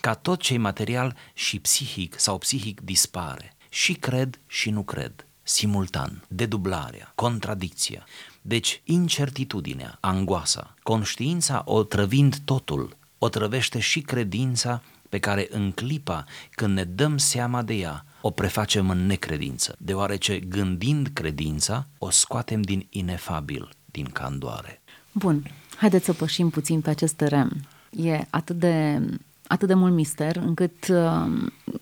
ca 0.00 0.14
tot 0.14 0.40
ce 0.40 0.56
material 0.58 1.16
și 1.34 1.58
psihic 1.58 2.18
sau 2.18 2.38
psihic 2.38 2.80
dispare. 2.80 3.56
Și 3.68 3.92
cred 3.92 4.40
și 4.46 4.70
nu 4.70 4.82
cred 4.82 5.24
simultan, 5.42 6.24
dedublarea, 6.28 7.12
contradicția. 7.14 8.06
Deci, 8.42 8.80
incertitudinea, 8.84 9.98
angoasa, 10.00 10.74
conștiința 10.82 11.62
o 11.64 11.82
trăvind 11.82 12.36
totul, 12.44 12.96
o 13.18 13.28
trăvește 13.28 13.78
și 13.78 14.00
credința 14.00 14.82
pe 15.08 15.18
care 15.18 15.46
în 15.50 15.72
clipa 15.72 16.24
când 16.50 16.74
ne 16.74 16.84
dăm 16.84 17.18
seama 17.18 17.62
de 17.62 17.74
ea, 17.74 18.04
o 18.20 18.30
prefacem 18.30 18.90
în 18.90 19.06
necredință, 19.06 19.76
deoarece 19.78 20.38
gândind 20.38 21.10
credința, 21.12 21.86
o 21.98 22.10
scoatem 22.10 22.62
din 22.62 22.86
inefabil, 22.90 23.68
din 23.84 24.04
candoare. 24.04 24.80
Bun, 25.12 25.50
haideți 25.76 26.04
să 26.04 26.12
pășim 26.12 26.50
puțin 26.50 26.80
pe 26.80 26.90
acest 26.90 27.14
teren. 27.14 27.68
E 27.90 28.20
atât 28.30 28.58
de 28.58 29.02
atât 29.46 29.68
de 29.68 29.74
mult 29.74 29.92
mister, 29.92 30.36
încât 30.36 30.88
uh, 30.88 31.26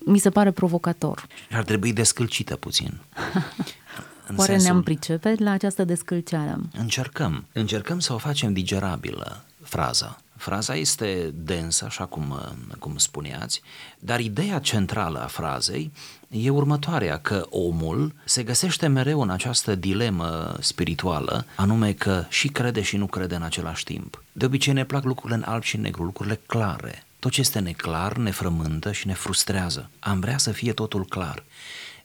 mi 0.05 0.17
se 0.17 0.29
pare 0.29 0.51
provocator. 0.51 1.27
Ar 1.51 1.63
trebui 1.63 1.93
descălcită 1.93 2.55
puțin. 2.55 2.93
În 4.29 4.35
Oare 4.37 4.51
sensul... 4.51 4.69
ne-am 4.71 4.83
pricepe 4.83 5.35
la 5.37 5.51
această 5.51 5.83
descălceare? 5.83 6.55
Încercăm. 6.77 7.45
Încercăm 7.53 7.99
să 7.99 8.13
o 8.13 8.17
facem 8.17 8.53
digerabilă, 8.53 9.43
fraza. 9.63 10.21
Fraza 10.35 10.75
este 10.75 11.33
densă, 11.33 11.85
așa 11.85 12.05
cum, 12.05 12.39
cum 12.79 12.97
spuneați, 12.97 13.61
dar 13.99 14.19
ideea 14.19 14.59
centrală 14.59 15.23
a 15.23 15.27
frazei 15.27 15.91
e 16.29 16.49
următoarea, 16.49 17.17
că 17.17 17.45
omul 17.49 18.13
se 18.23 18.43
găsește 18.43 18.87
mereu 18.87 19.21
în 19.21 19.29
această 19.29 19.75
dilemă 19.75 20.55
spirituală, 20.59 21.45
anume 21.55 21.93
că 21.93 22.25
și 22.29 22.47
crede 22.47 22.81
și 22.81 22.97
nu 22.97 23.05
crede 23.05 23.35
în 23.35 23.41
același 23.41 23.83
timp. 23.83 24.23
De 24.31 24.45
obicei 24.45 24.73
ne 24.73 24.85
plac 24.85 25.03
lucrurile 25.03 25.35
în 25.35 25.51
alb 25.51 25.63
și 25.63 25.75
în 25.75 25.81
negru, 25.81 26.03
lucrurile 26.03 26.39
clare. 26.45 27.03
Tot 27.19 27.31
ce 27.31 27.39
este 27.39 27.59
neclar 27.59 28.17
ne 28.17 28.31
frământă 28.31 28.91
și 28.91 29.07
ne 29.07 29.13
frustrează. 29.13 29.89
Am 29.99 30.19
vrea 30.19 30.37
să 30.37 30.51
fie 30.51 30.73
totul 30.73 31.05
clar. 31.05 31.43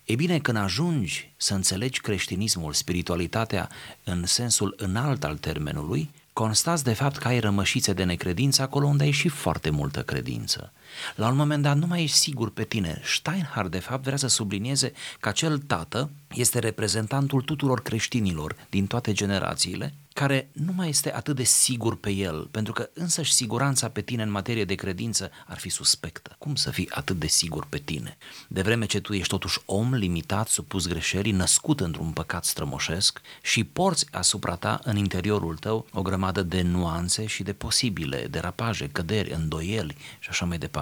E 0.04 0.14
bine, 0.14 0.38
când 0.38 0.56
ajungi 0.56 1.32
să 1.36 1.54
înțelegi 1.54 2.00
creștinismul, 2.00 2.72
spiritualitatea 2.72 3.68
în 4.04 4.26
sensul 4.26 4.74
înalt 4.76 5.24
al 5.24 5.36
termenului, 5.36 6.10
constați 6.32 6.84
de 6.84 6.92
fapt 6.92 7.16
că 7.16 7.28
ai 7.28 7.40
rămășițe 7.40 7.92
de 7.92 8.04
necredință 8.04 8.62
acolo 8.62 8.86
unde 8.86 9.04
ai 9.04 9.10
și 9.10 9.28
foarte 9.28 9.70
multă 9.70 10.02
credință. 10.02 10.72
La 11.14 11.28
un 11.28 11.36
moment 11.36 11.62
dat 11.62 11.76
nu 11.76 11.86
mai 11.86 12.02
ești 12.02 12.16
sigur 12.16 12.50
pe 12.50 12.64
tine. 12.64 13.00
Steinhardt 13.04 13.70
de 13.70 13.78
fapt 13.78 14.04
vrea 14.04 14.16
să 14.16 14.26
sublinieze 14.26 14.92
că 15.20 15.28
acel 15.28 15.58
tată 15.58 16.10
este 16.34 16.58
reprezentantul 16.58 17.42
tuturor 17.42 17.82
creștinilor 17.82 18.56
din 18.70 18.86
toate 18.86 19.12
generațiile 19.12 19.94
care 20.14 20.48
nu 20.52 20.72
mai 20.72 20.88
este 20.88 21.14
atât 21.14 21.36
de 21.36 21.42
sigur 21.42 21.96
pe 21.96 22.10
el, 22.10 22.48
pentru 22.50 22.72
că 22.72 22.90
însăși 22.94 23.32
siguranța 23.32 23.88
pe 23.88 24.00
tine 24.00 24.22
în 24.22 24.30
materie 24.30 24.64
de 24.64 24.74
credință 24.74 25.30
ar 25.46 25.58
fi 25.58 25.68
suspectă. 25.68 26.34
Cum 26.38 26.54
să 26.54 26.70
fii 26.70 26.90
atât 26.90 27.18
de 27.18 27.26
sigur 27.26 27.66
pe 27.66 27.78
tine? 27.78 28.16
De 28.48 28.62
vreme 28.62 28.86
ce 28.86 29.00
tu 29.00 29.12
ești 29.12 29.28
totuși 29.28 29.60
om 29.64 29.94
limitat, 29.94 30.48
supus 30.48 30.86
greșelii, 30.86 31.32
născut 31.32 31.80
într-un 31.80 32.10
păcat 32.10 32.44
strămoșesc 32.44 33.20
și 33.42 33.64
porți 33.64 34.06
asupra 34.10 34.56
ta 34.56 34.80
în 34.82 34.96
interiorul 34.96 35.56
tău 35.56 35.86
o 35.92 36.02
grămadă 36.02 36.42
de 36.42 36.62
nuanțe 36.62 37.26
și 37.26 37.42
de 37.42 37.52
posibile 37.52 38.26
derapaje, 38.30 38.88
căderi, 38.88 39.32
îndoieli 39.32 39.96
și 40.18 40.28
așa 40.28 40.44
mai 40.44 40.58
departe. 40.58 40.73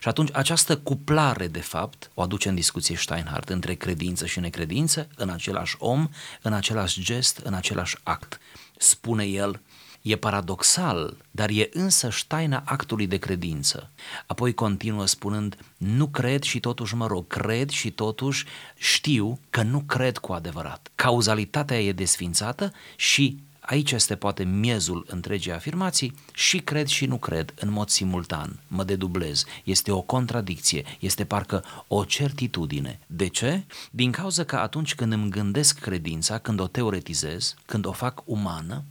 Și 0.00 0.08
atunci 0.08 0.30
această 0.32 0.76
cuplare, 0.76 1.46
de 1.46 1.60
fapt, 1.60 2.10
o 2.14 2.22
aduce 2.22 2.48
în 2.48 2.54
discuție 2.54 2.96
Steinhardt 2.96 3.48
între 3.48 3.74
credință 3.74 4.26
și 4.26 4.40
necredință, 4.40 5.08
în 5.16 5.28
același 5.28 5.76
om, 5.78 6.08
în 6.42 6.52
același 6.52 7.02
gest, 7.02 7.36
în 7.36 7.54
același 7.54 7.96
act 8.02 8.40
spune 8.76 9.24
el, 9.24 9.60
e 10.02 10.16
paradoxal, 10.16 11.16
dar 11.30 11.48
e 11.48 11.68
însă 11.72 12.10
ștaina 12.10 12.62
actului 12.66 13.06
de 13.06 13.16
credință. 13.16 13.90
Apoi 14.26 14.54
continuă 14.54 15.06
spunând, 15.06 15.56
nu 15.76 16.06
cred 16.06 16.42
și 16.42 16.60
totuși 16.60 16.94
mă 16.94 17.06
rog, 17.06 17.26
cred 17.26 17.68
și 17.68 17.90
totuși 17.90 18.44
știu 18.76 19.40
că 19.50 19.62
nu 19.62 19.80
cred 19.80 20.18
cu 20.18 20.32
adevărat. 20.32 20.90
Cauzalitatea 20.94 21.80
e 21.80 21.92
desfințată 21.92 22.72
și 22.96 23.38
Aici 23.66 23.92
este 23.92 24.16
poate 24.16 24.44
miezul 24.44 25.04
întregii 25.08 25.52
afirmații 25.52 26.14
și 26.34 26.58
cred 26.58 26.86
și 26.86 27.06
nu 27.06 27.16
cred 27.16 27.54
în 27.56 27.70
mod 27.70 27.88
simultan, 27.88 28.60
mă 28.66 28.84
dedublez, 28.84 29.44
este 29.64 29.92
o 29.92 30.00
contradicție, 30.00 30.84
este 30.98 31.24
parcă 31.24 31.64
o 31.88 32.04
certitudine. 32.04 32.98
De 33.06 33.26
ce? 33.26 33.64
Din 33.90 34.10
cauza 34.10 34.44
că 34.44 34.56
atunci 34.56 34.94
când 34.94 35.12
îmi 35.12 35.30
gândesc 35.30 35.78
credința, 35.78 36.38
când 36.38 36.60
o 36.60 36.66
teoretizez, 36.66 37.54
când 37.64 37.86
o 37.86 37.92
fac 37.92 38.22
umană, 38.24 38.84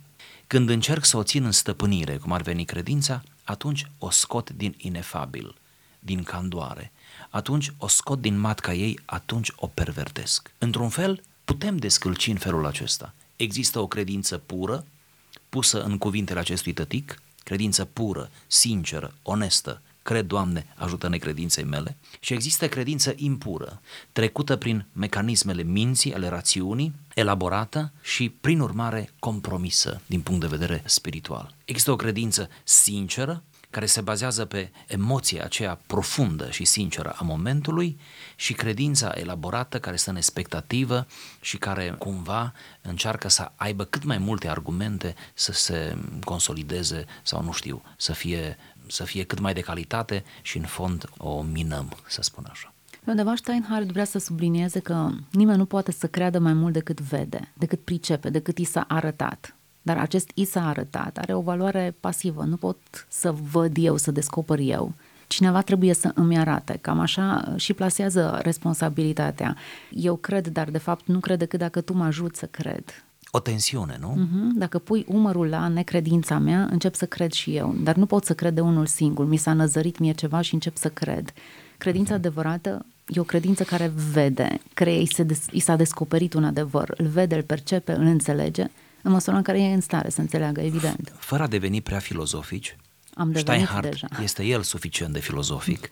când 0.48 0.70
încerc 0.70 1.06
să 1.06 1.18
o 1.18 1.24
țin 1.24 1.44
în 1.44 1.52
stăpânire, 1.52 2.18
cum 2.18 2.32
ar 2.32 2.42
veni 2.42 2.66
credința, 2.66 3.24
atunci 3.44 3.88
o 3.98 4.10
scot 4.10 4.50
din 4.50 4.76
inefabil, 4.78 5.56
din 6.00 6.24
candoare, 6.24 6.92
atunci 7.30 7.72
o 7.78 7.88
scot 7.88 8.22
din 8.22 8.38
matca 8.40 8.74
ei, 8.74 9.00
atunci 9.06 9.52
o 9.56 9.68
pervertesc. 9.68 10.52
Într-un 10.58 10.90
fel, 10.90 11.24
putem 11.46 11.78
descălci 11.78 12.28
în 12.28 12.38
felul 12.38 12.66
acesta 12.66 13.14
există 13.36 13.80
o 13.80 13.88
credință 13.88 14.38
pură, 14.38 14.86
pusă 15.50 15.84
în 15.84 15.98
cuvintele 15.98 16.40
acestui 16.40 16.74
tătic, 16.74 17.22
credință 17.44 17.86
pură, 17.86 18.30
sinceră, 18.48 19.14
onestă, 19.22 19.82
cred, 20.02 20.26
Doamne, 20.26 20.74
ajută 20.76 21.08
necredinței 21.10 21.64
mele, 21.64 21.98
și 22.20 22.34
există 22.34 22.68
credință 22.68 23.14
impură, 23.16 23.82
trecută 24.12 24.56
prin 24.56 24.86
mecanismele 24.92 25.64
minții, 25.64 26.14
ale 26.14 26.28
rațiunii, 26.28 26.94
elaborată 27.14 27.92
și, 28.02 28.30
prin 28.30 28.60
urmare, 28.60 29.10
compromisă 29.20 30.02
din 30.06 30.22
punct 30.22 30.42
de 30.42 30.48
vedere 30.48 30.84
spiritual. 30.86 31.56
Există 31.66 31.92
o 31.92 31.96
credință 31.96 32.50
sinceră, 32.64 33.44
care 33.76 33.88
se 33.88 34.02
bazează 34.02 34.46
pe 34.46 34.72
emoția 34.88 35.44
aceea 35.44 35.80
profundă 35.88 36.50
și 36.50 36.66
sinceră 36.66 37.16
a 37.18 37.24
momentului 37.24 38.00
și 38.36 38.54
credința 38.54 39.12
elaborată 39.16 39.80
care 39.80 39.96
stă 39.96 40.10
în 40.10 40.16
expectativă 40.16 41.08
și 41.42 41.58
care 41.58 41.96
cumva 41.98 42.54
încearcă 42.82 43.30
să 43.30 43.52
aibă 43.56 43.84
cât 43.84 44.04
mai 44.04 44.18
multe 44.18 44.48
argumente 44.48 45.16
să 45.34 45.52
se 45.52 45.98
consolideze 46.24 47.06
sau 47.24 47.44
nu 47.44 47.52
știu, 47.52 47.82
să 47.98 48.14
fie, 48.14 48.58
să 48.88 49.04
fie 49.04 49.24
cât 49.24 49.40
mai 49.40 49.54
de 49.54 49.62
calitate 49.62 50.24
și 50.42 50.58
în 50.58 50.66
fond 50.66 51.10
o 51.18 51.42
minăm, 51.42 51.92
să 52.08 52.22
spun 52.22 52.48
așa. 52.52 52.74
Pe 53.04 53.10
undeva 53.10 53.36
Steinhardt 53.36 53.92
vrea 53.92 54.06
să 54.06 54.20
sublinieze 54.20 54.80
că 54.80 55.10
nimeni 55.32 55.58
nu 55.58 55.66
poate 55.66 55.92
să 55.92 56.08
creadă 56.08 56.40
mai 56.40 56.54
mult 56.54 56.74
decât 56.74 57.00
vede, 57.00 57.52
decât 57.54 57.84
pricepe, 57.84 58.30
decât 58.30 58.58
i 58.58 58.64
s-a 58.64 58.86
arătat. 58.88 59.56
Dar 59.86 59.98
acest 59.98 60.32
i 60.34 60.46
s-a 60.46 60.68
arătat 60.68 61.18
are 61.18 61.34
o 61.34 61.42
valoare 61.42 61.96
pasivă. 62.00 62.44
Nu 62.44 62.56
pot 62.56 62.78
să 63.08 63.36
văd 63.52 63.72
eu, 63.78 63.98
să 63.98 64.12
descoper 64.12 64.60
eu. 64.60 64.94
Cineva 65.28 65.62
trebuie 65.62 65.94
să 65.94 66.12
îmi 66.16 66.38
arate. 66.38 66.78
Cam 66.82 67.00
așa 67.00 67.54
și 67.56 67.74
plasează 67.74 68.40
responsabilitatea. 68.44 69.56
Eu 69.90 70.16
cred, 70.16 70.48
dar 70.48 70.70
de 70.70 70.78
fapt 70.78 71.08
nu 71.08 71.20
cred 71.20 71.40
decât 71.40 71.60
dacă 71.60 71.82
tu 71.82 71.94
mă 71.94 72.04
ajut 72.04 72.36
să 72.36 72.46
cred. 72.46 72.84
O 73.32 73.40
tensiune, 73.40 73.98
nu? 74.00 74.18
Uh-huh. 74.18 74.58
Dacă 74.58 74.80
pui 74.80 75.06
umărul 75.08 75.48
la 75.48 75.68
necredința 75.68 76.38
mea, 76.38 76.68
încep 76.72 76.96
să 76.96 77.06
cred 77.06 77.32
și 77.32 77.56
eu. 77.56 77.76
Dar 77.84 77.96
nu 77.96 78.06
pot 78.06 78.26
să 78.26 78.34
cred 78.34 78.54
de 78.54 78.62
unul 78.62 78.86
singur. 78.86 79.26
Mi 79.26 79.38
s-a 79.38 79.54
năzărit 79.54 79.98
mie 79.98 80.14
ceva 80.14 80.42
și 80.42 80.54
încep 80.54 80.78
să 80.78 80.90
cred. 80.90 81.34
Credința 81.78 82.14
uh-huh. 82.14 82.18
adevărată 82.18 82.86
e 83.08 83.20
o 83.20 83.24
credință 83.24 83.64
care 83.64 83.92
vede, 84.12 84.60
care 84.74 84.94
i, 84.94 85.06
se 85.06 85.24
des- 85.24 85.48
i 85.52 85.60
s-a 85.60 85.76
descoperit 85.76 86.34
un 86.34 86.44
adevăr, 86.44 86.94
îl 86.98 87.06
vede, 87.06 87.36
îl 87.36 87.44
percepe, 87.44 87.92
îl 87.92 88.06
înțelege 88.06 88.70
în 89.06 89.12
măsura 89.12 89.38
în 89.38 89.44
care 89.44 89.62
e 89.62 89.74
în 89.74 89.82
stare 89.82 90.10
să 90.10 90.22
înțeleagă, 90.22 90.62
evident. 90.62 91.14
Fără 91.18 91.44
a 91.44 91.48
deveni 91.48 91.82
prea 91.82 92.00
filozofici, 92.00 92.76
Am 93.14 93.34
Steinhardt 93.36 93.90
deja. 93.90 94.08
este 94.22 94.44
el 94.44 94.62
suficient 94.62 95.14
de 95.14 95.20
filozofic. 95.20 95.90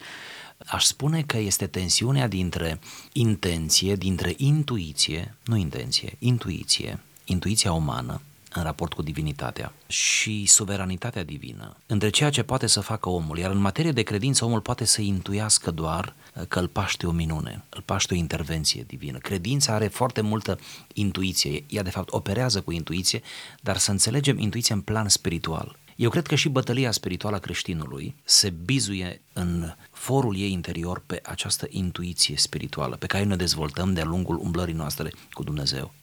Aș 0.66 0.84
spune 0.84 1.22
că 1.22 1.38
este 1.38 1.68
tensiunea 1.68 2.28
dintre 2.28 2.80
intenție, 3.12 3.96
dintre 3.96 4.34
intuiție, 4.38 5.36
nu 5.46 5.56
intenție, 5.56 6.16
intuiție, 6.20 7.00
intuiția 7.26 7.72
umană, 7.74 8.22
în 8.54 8.64
raport 8.64 8.94
cu 8.94 9.02
divinitatea 9.02 9.74
și 9.88 10.46
suveranitatea 10.46 11.24
divină, 11.24 11.78
între 11.86 12.10
ceea 12.10 12.30
ce 12.30 12.44
poate 12.44 12.68
să 12.68 12.80
facă 12.80 13.10
omul, 13.10 13.38
iar 13.38 13.52
în 13.52 13.58
materie 13.58 13.92
de 13.92 14.02
credință 14.02 14.46
omul 14.46 14.62
poate 14.62 14.86
să 14.86 15.02
intuiască 15.02 15.72
doar 15.72 16.16
uh, 16.36 16.44
că 16.48 16.60
îl 16.60 16.68
paște 16.68 17.08
o 17.08 17.12
minune, 17.12 17.64
îl 17.70 17.82
paște 17.86 18.14
o 18.14 18.18
intervenție 18.18 18.84
divină. 18.88 19.18
Credința 19.18 19.74
are 19.74 19.88
foarte 19.88 20.22
multă 20.22 20.60
intuiție, 20.94 21.64
ea 21.68 21.84
de 21.84 21.90
fapt 21.90 22.12
operează 22.12 22.62
cu 22.62 22.72
intuiție, 22.72 23.22
dar 23.62 23.78
să 23.78 23.92
înțelegem 23.92 24.40
intuiția 24.40 24.76
în 24.76 24.82
plan 24.82 25.10
spiritual. 25.10 25.78
Eu 25.96 26.10
cred 26.10 26.28
că 26.28 26.36
și 26.36 26.50
bătălia 26.50 26.92
spirituală 26.92 27.36
a 27.36 27.40
creștinului 27.40 28.16
se 28.24 28.50
bizuie 28.50 29.22
în 29.34 29.74
forul 29.92 30.38
ei 30.38 30.52
interior 30.52 31.04
pe 31.06 31.22
această 31.24 31.68
intuiție 31.70 32.38
spirituală 32.38 32.96
pe 32.96 33.06
care 33.06 33.24
ne 33.24 33.36
dezvoltăm 33.36 33.94
de-a 33.94 34.04
lungul 34.04 34.38
umblării 34.38 34.74
noastre 34.74 35.12
cu 35.32 35.44
Dumnezeu. 35.44 35.94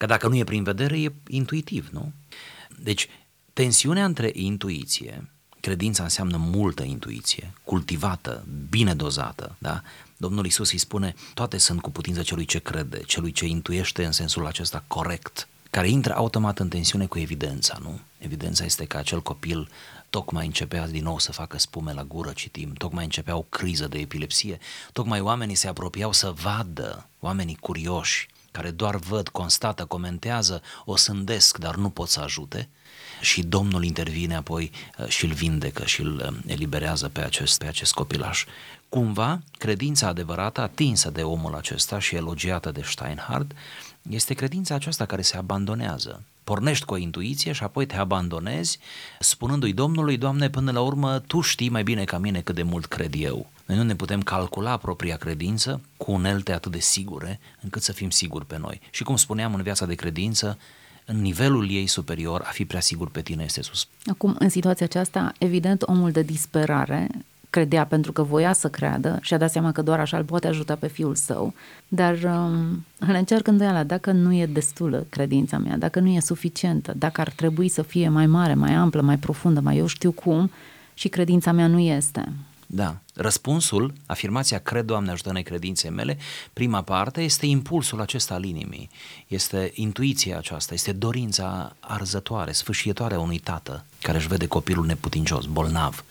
Că 0.00 0.06
dacă 0.06 0.28
nu 0.28 0.36
e 0.36 0.44
prin 0.44 0.62
vedere, 0.62 1.00
e 1.00 1.12
intuitiv, 1.28 1.88
nu? 1.92 2.12
Deci, 2.78 3.08
tensiunea 3.52 4.04
între 4.04 4.30
intuiție, 4.34 5.30
credința 5.60 6.02
înseamnă 6.02 6.36
multă 6.36 6.82
intuiție, 6.82 7.52
cultivată, 7.64 8.46
bine 8.68 8.94
dozată, 8.94 9.56
da? 9.58 9.82
Domnul 10.16 10.46
Isus 10.46 10.72
îi 10.72 10.78
spune, 10.78 11.14
toate 11.34 11.58
sunt 11.58 11.80
cu 11.80 11.90
putință 11.90 12.22
celui 12.22 12.44
ce 12.44 12.58
crede, 12.58 13.02
celui 13.02 13.32
ce 13.32 13.46
intuiește 13.46 14.04
în 14.04 14.12
sensul 14.12 14.46
acesta 14.46 14.84
corect, 14.86 15.48
care 15.70 15.88
intră 15.88 16.14
automat 16.14 16.58
în 16.58 16.68
tensiune 16.68 17.06
cu 17.06 17.18
evidența, 17.18 17.78
nu? 17.82 18.00
Evidența 18.18 18.64
este 18.64 18.84
că 18.84 18.96
acel 18.96 19.22
copil 19.22 19.68
tocmai 20.10 20.46
începea 20.46 20.88
din 20.88 21.02
nou 21.02 21.18
să 21.18 21.32
facă 21.32 21.58
spume 21.58 21.92
la 21.92 22.04
gură, 22.04 22.32
citim, 22.32 22.72
tocmai 22.72 23.04
începea 23.04 23.36
o 23.36 23.42
criză 23.42 23.88
de 23.88 23.98
epilepsie, 23.98 24.58
tocmai 24.92 25.20
oamenii 25.20 25.54
se 25.54 25.68
apropiau 25.68 26.12
să 26.12 26.30
vadă, 26.30 27.08
oamenii 27.18 27.56
curioși, 27.60 28.28
care 28.50 28.70
doar 28.70 28.96
văd, 28.96 29.28
constată, 29.28 29.84
comentează, 29.84 30.62
o 30.84 30.96
sândesc, 30.96 31.58
dar 31.58 31.74
nu 31.74 31.90
pot 31.90 32.08
să 32.08 32.20
ajute, 32.20 32.68
și 33.20 33.42
Domnul 33.42 33.84
intervine 33.84 34.34
apoi 34.34 34.70
uh, 34.98 35.08
și 35.08 35.24
îl 35.24 35.32
vindecă 35.32 35.84
și 35.84 36.00
îl 36.00 36.22
uh, 36.26 36.38
eliberează 36.46 37.08
pe 37.08 37.20
acest, 37.20 37.58
pe 37.58 37.66
acest 37.66 37.92
copilaș. 37.92 38.44
Cumva, 38.88 39.40
credința 39.58 40.06
adevărată, 40.06 40.60
atinsă 40.60 41.10
de 41.10 41.22
omul 41.22 41.54
acesta 41.54 41.98
și 41.98 42.14
elogiată 42.14 42.70
de 42.70 42.82
Steinhardt, 42.84 43.52
este 44.10 44.34
credința 44.34 44.74
aceasta 44.74 45.04
care 45.04 45.22
se 45.22 45.36
abandonează. 45.36 46.22
Pornești 46.44 46.84
cu 46.84 46.94
o 46.94 46.96
intuiție 46.96 47.52
și 47.52 47.62
apoi 47.62 47.86
te 47.86 47.96
abandonezi, 47.96 48.78
spunându-i 49.18 49.72
Domnului, 49.72 50.16
Doamne, 50.16 50.50
până 50.50 50.70
la 50.70 50.80
urmă, 50.80 51.18
Tu 51.18 51.40
știi 51.40 51.68
mai 51.68 51.82
bine 51.82 52.04
ca 52.04 52.18
mine 52.18 52.40
cât 52.40 52.54
de 52.54 52.62
mult 52.62 52.86
cred 52.86 53.14
eu. 53.16 53.50
Noi 53.70 53.78
nu 53.78 53.84
ne 53.84 53.94
putem 53.94 54.22
calcula 54.22 54.76
propria 54.76 55.16
credință 55.16 55.80
cu 55.96 56.12
unelte 56.12 56.52
atât 56.52 56.72
de 56.72 56.78
sigure 56.78 57.40
încât 57.60 57.82
să 57.82 57.92
fim 57.92 58.10
siguri 58.10 58.46
pe 58.46 58.58
noi. 58.58 58.80
Și 58.90 59.02
cum 59.02 59.16
spuneam 59.16 59.54
în 59.54 59.62
viața 59.62 59.86
de 59.86 59.94
credință, 59.94 60.58
în 61.04 61.20
nivelul 61.20 61.70
ei 61.70 61.86
superior, 61.86 62.40
a 62.44 62.50
fi 62.50 62.64
prea 62.64 62.80
sigur 62.80 63.10
pe 63.10 63.20
tine 63.20 63.42
este 63.44 63.62
sus. 63.62 63.86
Acum, 64.06 64.36
în 64.38 64.48
situația 64.48 64.86
aceasta, 64.86 65.32
evident, 65.38 65.82
omul 65.82 66.10
de 66.10 66.22
disperare 66.22 67.08
credea 67.50 67.86
pentru 67.86 68.12
că 68.12 68.22
voia 68.22 68.52
să 68.52 68.68
creadă 68.68 69.18
și 69.20 69.34
a 69.34 69.38
dat 69.38 69.50
seama 69.50 69.72
că 69.72 69.82
doar 69.82 70.00
așa 70.00 70.16
îl 70.16 70.24
poate 70.24 70.46
ajuta 70.46 70.74
pe 70.74 70.88
fiul 70.88 71.14
său, 71.14 71.54
dar 71.88 72.14
um, 72.14 72.84
îl 72.98 73.14
încearcă 73.14 73.50
îndoiala 73.50 73.82
dacă 73.84 74.12
nu 74.12 74.34
e 74.34 74.46
destulă 74.46 75.06
credința 75.08 75.58
mea, 75.58 75.76
dacă 75.76 76.00
nu 76.00 76.08
e 76.08 76.20
suficientă, 76.20 76.94
dacă 76.96 77.20
ar 77.20 77.30
trebui 77.30 77.68
să 77.68 77.82
fie 77.82 78.08
mai 78.08 78.26
mare, 78.26 78.54
mai 78.54 78.72
amplă, 78.72 79.00
mai 79.00 79.18
profundă, 79.18 79.60
mai 79.60 79.76
eu 79.76 79.86
știu 79.86 80.12
cum 80.12 80.50
și 80.94 81.08
credința 81.08 81.52
mea 81.52 81.66
nu 81.66 81.78
este. 81.78 82.32
Da. 82.72 82.96
Răspunsul, 83.22 83.92
afirmația 84.06 84.58
cred, 84.58 84.84
Doamne, 84.84 85.10
ajută-ne 85.10 85.42
credinței 85.42 85.90
mele, 85.90 86.18
prima 86.52 86.82
parte 86.82 87.22
este 87.22 87.46
impulsul 87.46 88.00
acesta 88.00 88.34
al 88.34 88.44
inimii, 88.44 88.90
este 89.26 89.70
intuiția 89.74 90.38
aceasta, 90.38 90.74
este 90.74 90.92
dorința 90.92 91.76
arzătoare, 91.80 92.52
sfâșietoare 92.52 93.14
a 93.14 93.20
unui 93.20 93.38
tată 93.38 93.84
care 94.02 94.18
își 94.18 94.28
vede 94.28 94.46
copilul 94.46 94.86
neputincios, 94.86 95.44
bolnav. 95.44 96.04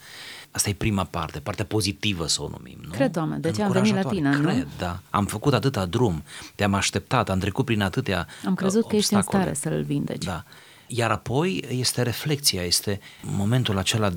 Asta 0.50 0.68
e 0.68 0.74
prima 0.74 1.04
parte, 1.04 1.38
partea 1.38 1.64
pozitivă 1.64 2.26
să 2.26 2.42
o 2.42 2.48
numim, 2.48 2.78
nu? 2.82 2.90
Cred, 2.90 3.12
Doamne, 3.12 3.38
de 3.38 3.50
ce 3.50 3.62
am 3.62 3.70
venit 3.70 3.94
la 3.94 4.02
tine, 4.02 4.30
Cred, 4.42 4.56
nu? 4.56 4.68
da. 4.78 5.00
Am 5.10 5.26
făcut 5.26 5.52
atâta 5.54 5.86
drum, 5.86 6.22
te-am 6.54 6.74
așteptat, 6.74 7.30
am 7.30 7.38
trecut 7.38 7.64
prin 7.64 7.82
atâtea 7.82 8.26
Am 8.46 8.54
crezut 8.54 8.82
uh, 8.82 8.88
că 8.90 8.96
ești 8.96 9.12
în 9.12 9.18
obstacole. 9.18 9.54
stare 9.54 9.74
să-l 9.74 9.82
vindeci. 9.82 10.24
Da. 10.24 10.44
Iar 10.92 11.10
apoi 11.10 11.64
este 11.68 12.02
reflexia, 12.02 12.62
este 12.62 13.00
momentul 13.20 13.78
acela 13.78 14.12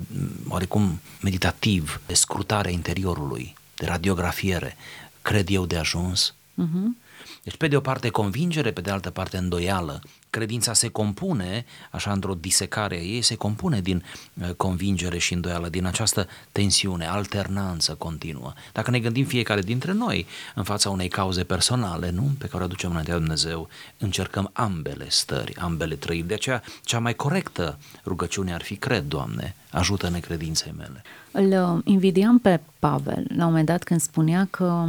oarecum 0.48 1.00
meditativ, 1.20 2.00
de 2.06 2.14
scrutare 2.14 2.68
a 2.68 2.72
interiorului, 2.72 3.54
de 3.74 3.86
radiografiere. 3.86 4.76
Cred 5.22 5.48
eu 5.50 5.66
de 5.66 5.76
ajuns? 5.76 6.34
Uh-huh. 6.62 7.02
Deci, 7.42 7.56
pe 7.56 7.68
de 7.68 7.76
o 7.76 7.80
parte, 7.80 8.08
convingere, 8.08 8.72
pe 8.72 8.80
de 8.80 8.90
altă 8.90 9.10
parte, 9.10 9.36
îndoială. 9.36 10.02
Credința 10.34 10.72
se 10.72 10.88
compune, 10.88 11.64
așa 11.90 12.12
într-o 12.12 12.34
disecare 12.34 12.96
a 12.96 13.00
ei, 13.00 13.22
se 13.22 13.34
compune 13.34 13.80
din 13.80 14.04
uh, 14.34 14.50
convingere 14.56 15.18
și 15.18 15.34
îndoială, 15.34 15.68
din 15.68 15.84
această 15.84 16.28
tensiune, 16.52 17.06
alternanță 17.06 17.94
continuă. 17.94 18.52
Dacă 18.72 18.90
ne 18.90 18.98
gândim 18.98 19.24
fiecare 19.24 19.60
dintre 19.60 19.92
noi 19.92 20.26
în 20.54 20.62
fața 20.62 20.90
unei 20.90 21.08
cauze 21.08 21.44
personale, 21.44 22.10
nu? 22.10 22.30
pe 22.38 22.46
care 22.46 22.62
o 22.62 22.66
aducem 22.66 22.90
înaintea 22.90 23.14
lui 23.14 23.22
Dumnezeu, 23.22 23.68
încercăm 23.98 24.50
ambele 24.52 25.06
stări, 25.08 25.56
ambele 25.56 25.94
trăiri. 25.94 26.26
De 26.26 26.34
aceea, 26.34 26.62
cea 26.82 26.98
mai 26.98 27.14
corectă 27.14 27.78
rugăciune 28.04 28.54
ar 28.54 28.62
fi, 28.62 28.76
cred, 28.76 29.04
Doamne, 29.04 29.54
ajută-ne 29.70 30.18
credinței 30.18 30.74
mele. 30.76 31.02
Îl 31.30 31.74
uh, 31.74 31.82
invidiam 31.84 32.38
pe 32.38 32.60
Pavel 32.78 33.24
la 33.28 33.44
un 33.44 33.50
moment 33.50 33.66
dat 33.66 33.82
când 33.82 34.00
spunea 34.00 34.46
că 34.50 34.86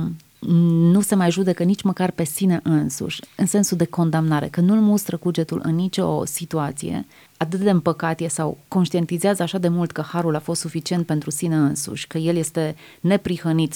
nu 0.92 1.02
se 1.02 1.16
mai 1.16 1.32
judecă 1.32 1.64
nici 1.64 1.82
măcar 1.82 2.12
pe 2.12 2.24
sine 2.24 2.60
însuși, 2.64 3.22
în 3.36 3.46
sensul 3.46 3.78
de 3.78 3.86
condamnare, 3.86 4.48
că 4.48 4.62
nu-l 4.62 4.80
mustră 4.80 5.18
cugetul 5.18 5.62
în 5.64 5.76
nicio 5.76 6.26
situație, 6.26 7.06
atât 7.38 7.60
de 7.60 7.70
împăcat 7.70 8.20
e 8.20 8.28
sau 8.28 8.58
conștientizează 8.68 9.44
așa 9.44 9.58
de 9.58 9.68
mult 9.68 9.92
că 9.92 10.02
harul 10.02 10.36
a 10.36 10.40
fost 10.40 10.62
suficient 10.62 11.06
pentru 11.06 11.30
sine 11.30 11.56
însuși, 11.56 12.08
că 12.08 12.18
el 12.18 12.36
este 12.36 12.76
neprihănit 13.02 13.76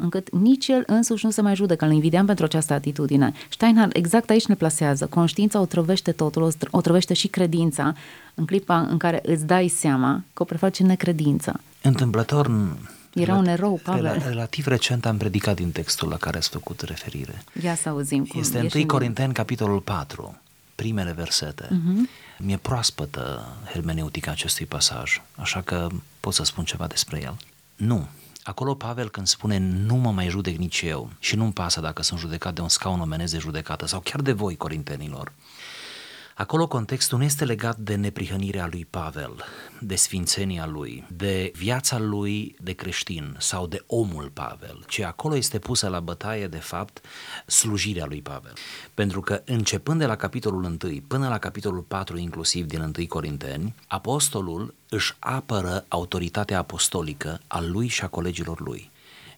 încât 0.00 0.32
nici 0.32 0.68
el 0.68 0.82
însuși 0.86 1.24
nu 1.24 1.30
se 1.30 1.42
mai 1.42 1.54
judecă. 1.54 1.84
Îl 1.84 1.92
invidiam 1.92 2.26
pentru 2.26 2.44
această 2.44 2.72
atitudine. 2.72 3.32
Steinhardt 3.50 3.96
exact 3.96 4.30
aici 4.30 4.46
ne 4.46 4.54
plasează. 4.54 5.06
Conștiința 5.06 5.60
o 5.60 5.64
trăvește 5.64 6.12
totul, 6.12 6.52
o 6.70 6.80
trăvește 6.80 7.14
și 7.14 7.28
credința 7.28 7.94
în 8.34 8.44
clipa 8.44 8.80
în 8.80 8.96
care 8.96 9.20
îți 9.22 9.46
dai 9.46 9.68
seama 9.68 10.22
că 10.32 10.42
o 10.42 10.44
prefaci 10.44 10.78
în 10.78 10.86
necredință. 10.86 11.60
Întâmplător, 11.82 12.50
era 13.14 13.34
un 13.34 13.46
erou, 13.46 13.80
Pavel. 13.82 14.22
Relativ 14.26 14.66
recent 14.66 15.06
am 15.06 15.16
predicat 15.16 15.54
din 15.54 15.70
textul 15.70 16.08
la 16.08 16.16
care 16.16 16.36
ați 16.36 16.48
făcut 16.48 16.80
referire. 16.80 17.44
Ia 17.62 17.74
să 17.74 17.88
auzim 17.88 18.24
cum 18.24 18.40
Este 18.40 18.68
1 18.74 18.86
Corinteni, 18.86 19.32
capitolul 19.32 19.80
4, 19.80 20.40
primele 20.74 21.12
versete. 21.12 21.66
Uh-huh. 21.66 22.22
Mi-e 22.38 22.56
proaspătă 22.56 23.46
hermeneutica 23.72 24.30
acestui 24.30 24.66
pasaj, 24.66 25.22
așa 25.36 25.60
că 25.60 25.88
pot 26.20 26.34
să 26.34 26.44
spun 26.44 26.64
ceva 26.64 26.86
despre 26.86 27.20
el. 27.22 27.36
Nu. 27.76 28.06
Acolo 28.42 28.74
Pavel 28.74 29.10
când 29.10 29.26
spune 29.26 29.58
nu 29.58 29.94
mă 29.94 30.10
mai 30.10 30.28
judec 30.28 30.56
nici 30.56 30.82
eu 30.82 31.10
și 31.18 31.36
nu-mi 31.36 31.52
pasă 31.52 31.80
dacă 31.80 32.02
sunt 32.02 32.20
judecat 32.20 32.54
de 32.54 32.60
un 32.60 32.68
scaun 32.68 33.00
omenesc 33.00 33.32
de 33.32 33.38
judecată 33.38 33.86
sau 33.86 34.00
chiar 34.00 34.20
de 34.20 34.32
voi, 34.32 34.56
corintenilor, 34.56 35.32
Acolo 36.36 36.66
contextul 36.66 37.18
nu 37.18 37.24
este 37.24 37.44
legat 37.44 37.76
de 37.76 37.94
neprihănirea 37.94 38.66
lui 38.70 38.86
Pavel, 38.90 39.44
de 39.80 39.94
sfințenia 39.94 40.66
lui, 40.66 41.04
de 41.08 41.52
viața 41.56 41.98
lui 41.98 42.56
de 42.60 42.72
creștin 42.72 43.36
sau 43.38 43.66
de 43.66 43.84
omul 43.86 44.30
Pavel, 44.32 44.84
ci 44.88 45.00
acolo 45.00 45.36
este 45.36 45.58
pusă 45.58 45.88
la 45.88 46.00
bătaie, 46.00 46.46
de 46.46 46.58
fapt, 46.58 47.00
slujirea 47.46 48.06
lui 48.06 48.22
Pavel. 48.22 48.52
Pentru 48.94 49.20
că 49.20 49.42
începând 49.44 49.98
de 49.98 50.06
la 50.06 50.16
capitolul 50.16 50.64
1 50.64 50.76
până 51.08 51.28
la 51.28 51.38
capitolul 51.38 51.82
4 51.82 52.16
inclusiv 52.16 52.66
din 52.66 52.80
1 52.80 53.06
Corinteni, 53.08 53.74
apostolul 53.86 54.74
își 54.88 55.14
apără 55.18 55.84
autoritatea 55.88 56.58
apostolică 56.58 57.40
a 57.46 57.60
lui 57.60 57.86
și 57.86 58.02
a 58.02 58.08
colegilor 58.08 58.60
lui. 58.60 58.90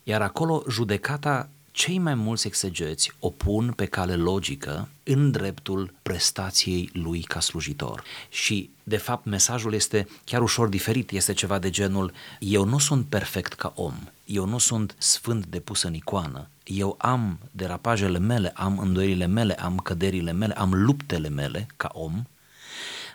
Iar 0.03 0.23
acolo 0.23 0.63
judecata 0.69 1.49
cei 1.77 1.99
mai 1.99 2.15
mulți 2.15 2.47
exegeți 2.47 3.12
o 3.19 3.31
pun 3.31 3.73
pe 3.73 3.87
cale 3.87 4.15
logică 4.15 4.89
în 5.03 5.31
dreptul 5.31 5.95
prestației 6.03 6.91
lui 6.93 7.21
ca 7.21 7.41
slujitor. 7.41 8.03
Și, 8.29 8.71
de 8.83 8.97
fapt, 8.97 9.25
mesajul 9.25 9.73
este 9.73 10.09
chiar 10.25 10.43
ușor 10.43 10.69
diferit. 10.69 11.11
Este 11.11 11.33
ceva 11.33 11.59
de 11.59 11.71
genul, 11.71 12.12
eu 12.39 12.65
nu 12.65 12.79
sunt 12.79 13.07
perfect 13.07 13.53
ca 13.53 13.73
om, 13.75 13.95
eu 14.25 14.47
nu 14.47 14.59
sunt 14.59 14.95
sfânt 14.99 15.47
de 15.47 15.61
pus 15.61 15.83
în 15.83 15.95
icoană, 15.95 16.49
eu 16.65 16.95
am 16.99 17.39
derapajele 17.51 18.19
mele, 18.19 18.53
am 18.55 18.79
îndoirile 18.79 19.27
mele, 19.27 19.55
am 19.55 19.79
căderile 19.79 20.33
mele, 20.33 20.55
am 20.55 20.75
luptele 20.75 21.29
mele 21.29 21.67
ca 21.77 21.91
om, 21.93 22.23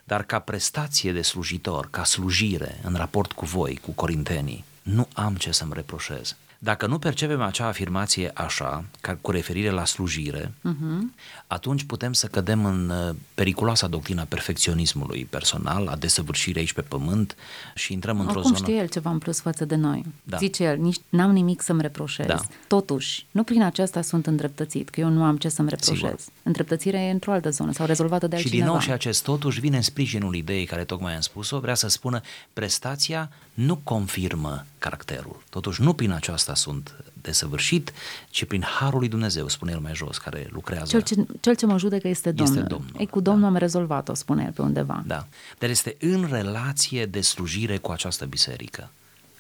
dar 0.04 0.24
ca 0.24 0.40
prestație 0.40 1.12
de 1.12 1.22
slujitor, 1.22 1.88
ca 1.90 2.04
slujire 2.04 2.80
în 2.84 2.94
raport 2.96 3.32
cu 3.32 3.46
voi, 3.46 3.80
cu 3.82 3.92
corintenii, 3.92 4.64
nu 4.82 5.08
am 5.14 5.36
ce 5.36 5.52
să-mi 5.52 5.74
reproșez. 5.74 6.36
Dacă 6.64 6.88
nu 6.88 7.00
percepem 7.00 7.42
acea 7.42 7.68
afirmație 7.68 8.32
așa, 8.34 8.86
ca 9.00 9.18
cu 9.22 9.32
referire 9.32 9.70
la 9.70 9.86
slujire, 9.86 10.54
uh-huh. 10.70 11.16
atunci 11.48 11.84
putem 11.84 12.14
să 12.14 12.28
cădem 12.28 12.66
în 12.66 12.90
uh, 12.90 13.16
periculoasa 13.34 13.88
doctrina 13.88 14.24
perfecționismului 14.24 15.28
personal, 15.30 15.88
a 15.88 15.96
desăvârșirii 15.96 16.60
aici 16.60 16.74
pe 16.74 16.82
pământ 16.82 17.36
și 17.76 17.94
intrăm 17.94 18.20
într-o 18.20 18.40
Oricum 18.40 18.56
zonă... 18.56 18.68
știe 18.68 18.82
el 18.82 18.88
ceva 18.88 19.10
în 19.10 19.18
plus 19.18 19.40
față 19.40 19.66
de 19.66 19.76
noi. 19.76 20.06
Da. 20.24 20.38
Zice 20.38 20.64
el, 20.64 20.78
nici 20.78 20.98
n-am 21.10 21.32
nimic 21.32 21.62
să-mi 21.62 21.82
reproșez. 21.82 22.26
Da. 22.26 22.42
Totuși, 22.68 23.26
nu 23.32 23.44
prin 23.44 23.64
aceasta 23.64 24.02
sunt 24.02 24.28
îndreptățit, 24.28 24.90
că 24.90 25.00
eu 25.00 25.10
nu 25.10 25.24
am 25.24 25.38
ce 25.38 25.50
să-mi 25.50 25.70
reproșez. 25.70 25.96
Sigur. 25.96 26.20
Îndreptățirea 26.44 27.02
e 27.02 27.12
într-o 27.12 27.32
altă 27.32 27.50
zonă 27.50 27.72
sau 27.72 27.86
rezolvată 27.86 28.28
de 28.28 28.36
altcineva. 28.36 28.58
Și 28.58 28.64
din 28.64 28.74
nou 28.74 28.82
și 28.82 28.92
acest 28.92 29.24
totuși 29.24 29.60
vine 29.60 29.76
în 29.76 29.82
sprijinul 29.82 30.36
ideii 30.36 30.66
care 30.66 30.84
tocmai 30.84 31.16
am 31.16 31.22
spus-o, 31.22 31.60
vrea 31.60 31.76
să 31.76 31.88
spună 31.88 32.22
prestația 32.54 33.30
nu 33.54 33.76
confirmă 33.76 34.66
caracterul. 34.82 35.44
Totuși 35.50 35.82
nu 35.82 35.94
prin 35.94 36.12
aceasta 36.12 36.56
sunt 36.56 36.96
desăvârșit, 37.14 37.94
ci 38.30 38.46
prin 38.46 38.64
harul 38.64 39.00
lui 39.00 39.08
Dumnezeu, 39.08 39.48
spune 39.48 39.72
el 39.72 39.80
mai 39.80 39.96
jos, 39.96 40.18
care 40.18 40.48
lucrează. 40.52 40.86
Cel 40.86 41.02
ce, 41.02 41.16
cel 41.40 41.56
ce 41.56 41.66
mă 41.66 41.78
judecă 41.78 42.08
este 42.08 42.32
Domnul. 42.32 42.58
Este 42.58 42.68
Domnul. 42.68 42.92
Ei, 42.98 43.08
cu 43.08 43.20
Domnul 43.20 43.42
da. 43.42 43.48
am 43.48 43.56
rezolvat-o, 43.56 44.14
spune 44.14 44.44
el 44.46 44.52
pe 44.52 44.62
undeva. 44.62 45.04
Da. 45.06 45.28
Dar 45.60 45.70
este 45.70 45.96
în 46.00 46.28
relație 46.32 47.06
de 47.06 47.22
slujire 47.22 47.78
cu 47.78 47.92
această 47.92 48.26
biserică 48.26 48.90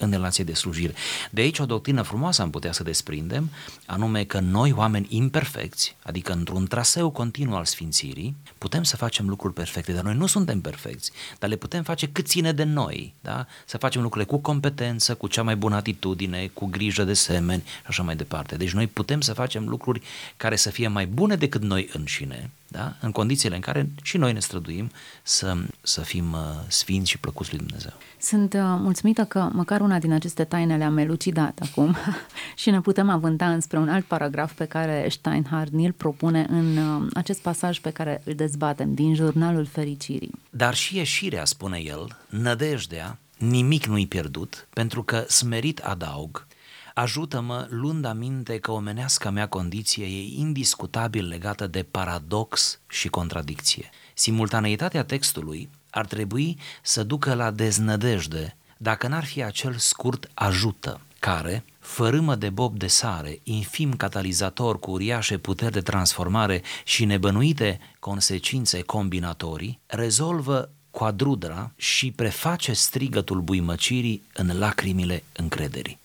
în 0.01 0.11
relație 0.11 0.43
de 0.43 0.53
slujire. 0.53 0.93
De 1.31 1.41
aici 1.41 1.59
o 1.59 1.65
doctrină 1.65 2.01
frumoasă 2.01 2.41
am 2.41 2.49
putea 2.49 2.71
să 2.71 2.83
desprindem, 2.83 3.49
anume 3.85 4.23
că 4.23 4.39
noi, 4.39 4.71
oameni 4.71 5.07
imperfecți, 5.09 5.95
adică 6.03 6.31
într-un 6.31 6.67
traseu 6.67 7.09
continuu 7.09 7.55
al 7.55 7.65
sfințirii, 7.65 8.35
putem 8.57 8.83
să 8.83 8.95
facem 8.95 9.29
lucruri 9.29 9.53
perfecte, 9.53 9.91
dar 9.91 10.03
noi 10.03 10.15
nu 10.15 10.25
suntem 10.25 10.61
perfecți, 10.61 11.11
dar 11.39 11.49
le 11.49 11.55
putem 11.55 11.83
face 11.83 12.07
cât 12.07 12.27
ține 12.27 12.51
de 12.51 12.63
noi, 12.63 13.13
da? 13.21 13.47
să 13.65 13.77
facem 13.77 14.01
lucrurile 14.01 14.31
cu 14.31 14.37
competență, 14.37 15.15
cu 15.15 15.27
cea 15.27 15.43
mai 15.43 15.55
bună 15.55 15.75
atitudine, 15.75 16.49
cu 16.53 16.65
grijă 16.65 17.03
de 17.03 17.13
semeni 17.13 17.63
și 17.65 17.85
așa 17.87 18.03
mai 18.03 18.15
departe. 18.15 18.55
Deci 18.55 18.71
noi 18.71 18.87
putem 18.87 19.21
să 19.21 19.33
facem 19.33 19.67
lucruri 19.67 20.01
care 20.37 20.55
să 20.55 20.69
fie 20.69 20.87
mai 20.87 21.07
bune 21.07 21.35
decât 21.35 21.61
noi 21.61 21.89
înșine, 21.93 22.49
da? 22.71 22.95
în 23.01 23.12
condițiile 23.12 23.55
în 23.55 23.62
care 23.62 23.89
și 24.01 24.17
noi 24.17 24.34
ne 24.34 24.39
străduim 24.39 24.91
să, 25.23 25.57
să 25.81 26.01
fim 26.01 26.31
uh, 26.31 26.39
sfinți 26.67 27.10
și 27.10 27.17
plăcuți 27.17 27.49
lui 27.49 27.60
Dumnezeu. 27.60 27.91
Sunt 28.19 28.53
uh, 28.53 28.60
mulțumită 28.63 29.23
că 29.23 29.49
măcar 29.53 29.81
una 29.81 29.99
din 29.99 30.12
aceste 30.12 30.43
taine 30.43 30.77
le-am 30.77 30.97
elucidat 30.97 31.60
acum 31.69 31.95
și 32.62 32.69
ne 32.69 32.81
putem 32.81 33.10
avânta 33.10 33.51
înspre 33.51 33.77
un 33.77 33.89
alt 33.89 34.05
paragraf 34.05 34.53
pe 34.53 34.65
care 34.65 35.07
Steinhardt 35.10 35.71
ni-l 35.71 35.91
propune 35.91 36.45
în 36.49 36.77
uh, 36.77 37.07
acest 37.13 37.41
pasaj 37.41 37.79
pe 37.79 37.89
care 37.89 38.21
îl 38.25 38.34
dezbatem 38.34 38.93
din 38.93 39.15
Jurnalul 39.15 39.65
Fericirii. 39.65 40.31
Dar 40.49 40.73
și 40.73 40.97
ieșirea, 40.97 41.45
spune 41.45 41.77
el, 41.77 42.17
nădejdea, 42.29 43.17
nimic 43.38 43.86
nu-i 43.86 44.07
pierdut, 44.07 44.67
pentru 44.73 45.03
că 45.03 45.25
smerit 45.27 45.79
adaug, 45.79 46.47
Ajută-mă 46.93 47.67
luând 47.69 48.06
aminte 48.06 48.58
că 48.58 48.71
omenească 48.71 49.30
mea 49.30 49.47
condiție 49.47 50.06
e 50.06 50.39
indiscutabil 50.39 51.27
legată 51.27 51.67
de 51.67 51.84
paradox 51.84 52.80
și 52.88 53.08
contradicție. 53.08 53.89
Simultaneitatea 54.13 55.04
textului 55.04 55.69
ar 55.89 56.06
trebui 56.06 56.58
să 56.82 57.04
ducă 57.04 57.34
la 57.34 57.51
deznădejde 57.51 58.56
dacă 58.77 59.08
n-ar 59.08 59.25
fi 59.25 59.43
acel 59.43 59.75
scurt 59.77 60.32
ajută 60.34 61.01
care, 61.19 61.63
fărâmă 61.80 62.36
de 62.36 62.49
bob 62.49 62.77
de 62.77 62.88
sare, 62.88 63.39
infim 63.43 63.93
catalizator 63.93 64.80
cu 64.80 64.91
uriașe 64.91 65.38
puteri 65.38 65.71
de 65.71 65.82
transformare 65.82 66.62
și 66.84 67.06
nebănuite 67.06 67.80
consecințe 67.99 68.82
combinatorii, 68.82 69.80
rezolvă 69.86 70.69
quadrudra 70.91 71.71
și 71.75 72.12
preface 72.12 72.73
strigătul 72.73 73.41
buimăcirii 73.41 74.23
în 74.34 74.58
lacrimile 74.58 75.23
încrederii 75.34 75.99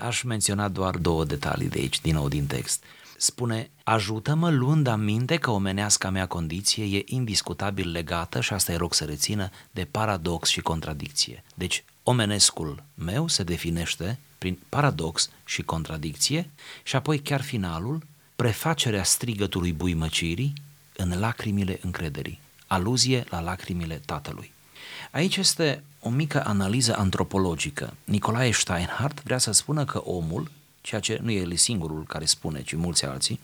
aș 0.00 0.22
menționa 0.22 0.68
doar 0.68 0.96
două 0.96 1.24
detalii 1.24 1.68
de 1.68 1.78
aici, 1.78 2.00
din 2.00 2.14
nou 2.14 2.28
din 2.28 2.46
text. 2.46 2.82
Spune, 3.16 3.70
ajută-mă 3.84 4.50
luând 4.50 4.86
aminte 4.86 5.36
că 5.36 5.50
omenească 5.50 6.10
mea 6.10 6.26
condiție 6.26 6.96
e 6.96 7.02
indiscutabil 7.06 7.90
legată, 7.90 8.40
și 8.40 8.52
asta 8.52 8.72
e 8.72 8.76
rog 8.76 8.94
să 8.94 9.04
rețină, 9.04 9.50
de 9.70 9.88
paradox 9.90 10.48
și 10.48 10.60
contradicție. 10.60 11.44
Deci, 11.54 11.84
omenescul 12.02 12.82
meu 12.94 13.28
se 13.28 13.42
definește 13.42 14.18
prin 14.38 14.58
paradox 14.68 15.30
și 15.44 15.62
contradicție 15.62 16.50
și 16.82 16.96
apoi 16.96 17.18
chiar 17.18 17.42
finalul, 17.42 18.02
prefacerea 18.36 19.04
strigătului 19.04 19.72
buimăcirii 19.72 20.52
în 20.96 21.18
lacrimile 21.18 21.78
încrederii, 21.82 22.40
aluzie 22.66 23.24
la 23.28 23.40
lacrimile 23.40 24.02
tatălui. 24.06 24.52
Aici 25.10 25.36
este 25.36 25.82
o 26.00 26.08
mică 26.08 26.44
analiză 26.46 26.96
antropologică. 26.96 27.94
Nicolae 28.04 28.50
Steinhardt 28.50 29.22
vrea 29.22 29.38
să 29.38 29.52
spună 29.52 29.84
că 29.84 29.98
omul, 29.98 30.50
ceea 30.80 31.00
ce 31.00 31.18
nu 31.22 31.30
e 31.30 31.40
el 31.40 31.56
singurul 31.56 32.04
care 32.08 32.24
spune, 32.24 32.62
ci 32.62 32.74
mulți 32.74 33.04
alții, 33.04 33.40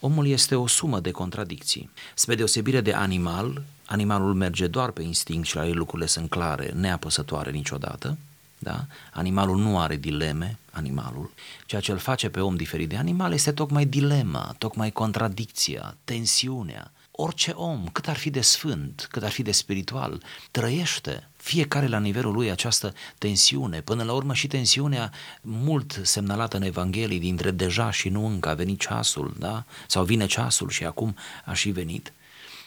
omul 0.00 0.26
este 0.26 0.54
o 0.54 0.66
sumă 0.66 1.00
de 1.00 1.10
contradicții. 1.10 1.90
Spre 2.14 2.34
deosebire 2.34 2.80
de 2.80 2.92
animal, 2.92 3.62
animalul 3.86 4.34
merge 4.34 4.66
doar 4.66 4.90
pe 4.90 5.02
instinct 5.02 5.46
și 5.46 5.56
la 5.56 5.66
ei 5.66 5.72
lucrurile 5.72 6.08
sunt 6.08 6.30
clare, 6.30 6.72
neapăsătoare 6.74 7.50
niciodată, 7.50 8.16
da? 8.58 8.86
Animalul 9.12 9.56
nu 9.56 9.78
are 9.78 9.96
dileme, 9.96 10.58
animalul. 10.70 11.30
Ceea 11.66 11.80
ce 11.80 11.92
îl 11.92 11.98
face 11.98 12.28
pe 12.28 12.40
om 12.40 12.56
diferit 12.56 12.88
de 12.88 12.96
animal 12.96 13.32
este 13.32 13.52
tocmai 13.52 13.86
dilema, 13.86 14.54
tocmai 14.58 14.90
contradicția, 14.90 15.96
tensiunea, 16.04 16.90
orice 17.16 17.50
om, 17.50 17.88
cât 17.92 18.08
ar 18.08 18.16
fi 18.16 18.30
de 18.30 18.40
sfânt, 18.40 19.08
cât 19.10 19.22
ar 19.22 19.30
fi 19.30 19.42
de 19.42 19.52
spiritual, 19.52 20.22
trăiește 20.50 21.28
fiecare 21.36 21.86
la 21.86 21.98
nivelul 21.98 22.32
lui 22.32 22.50
această 22.50 22.94
tensiune, 23.18 23.80
până 23.80 24.02
la 24.02 24.12
urmă 24.12 24.34
și 24.34 24.46
tensiunea 24.46 25.12
mult 25.40 26.00
semnalată 26.02 26.56
în 26.56 26.62
Evanghelii 26.62 27.18
dintre 27.18 27.50
deja 27.50 27.90
și 27.90 28.08
nu 28.08 28.26
încă 28.26 28.48
a 28.48 28.54
venit 28.54 28.80
ceasul, 28.80 29.34
da? 29.38 29.64
sau 29.86 30.04
vine 30.04 30.26
ceasul 30.26 30.68
și 30.68 30.84
acum 30.84 31.16
a 31.44 31.52
și 31.52 31.70
venit. 31.70 32.12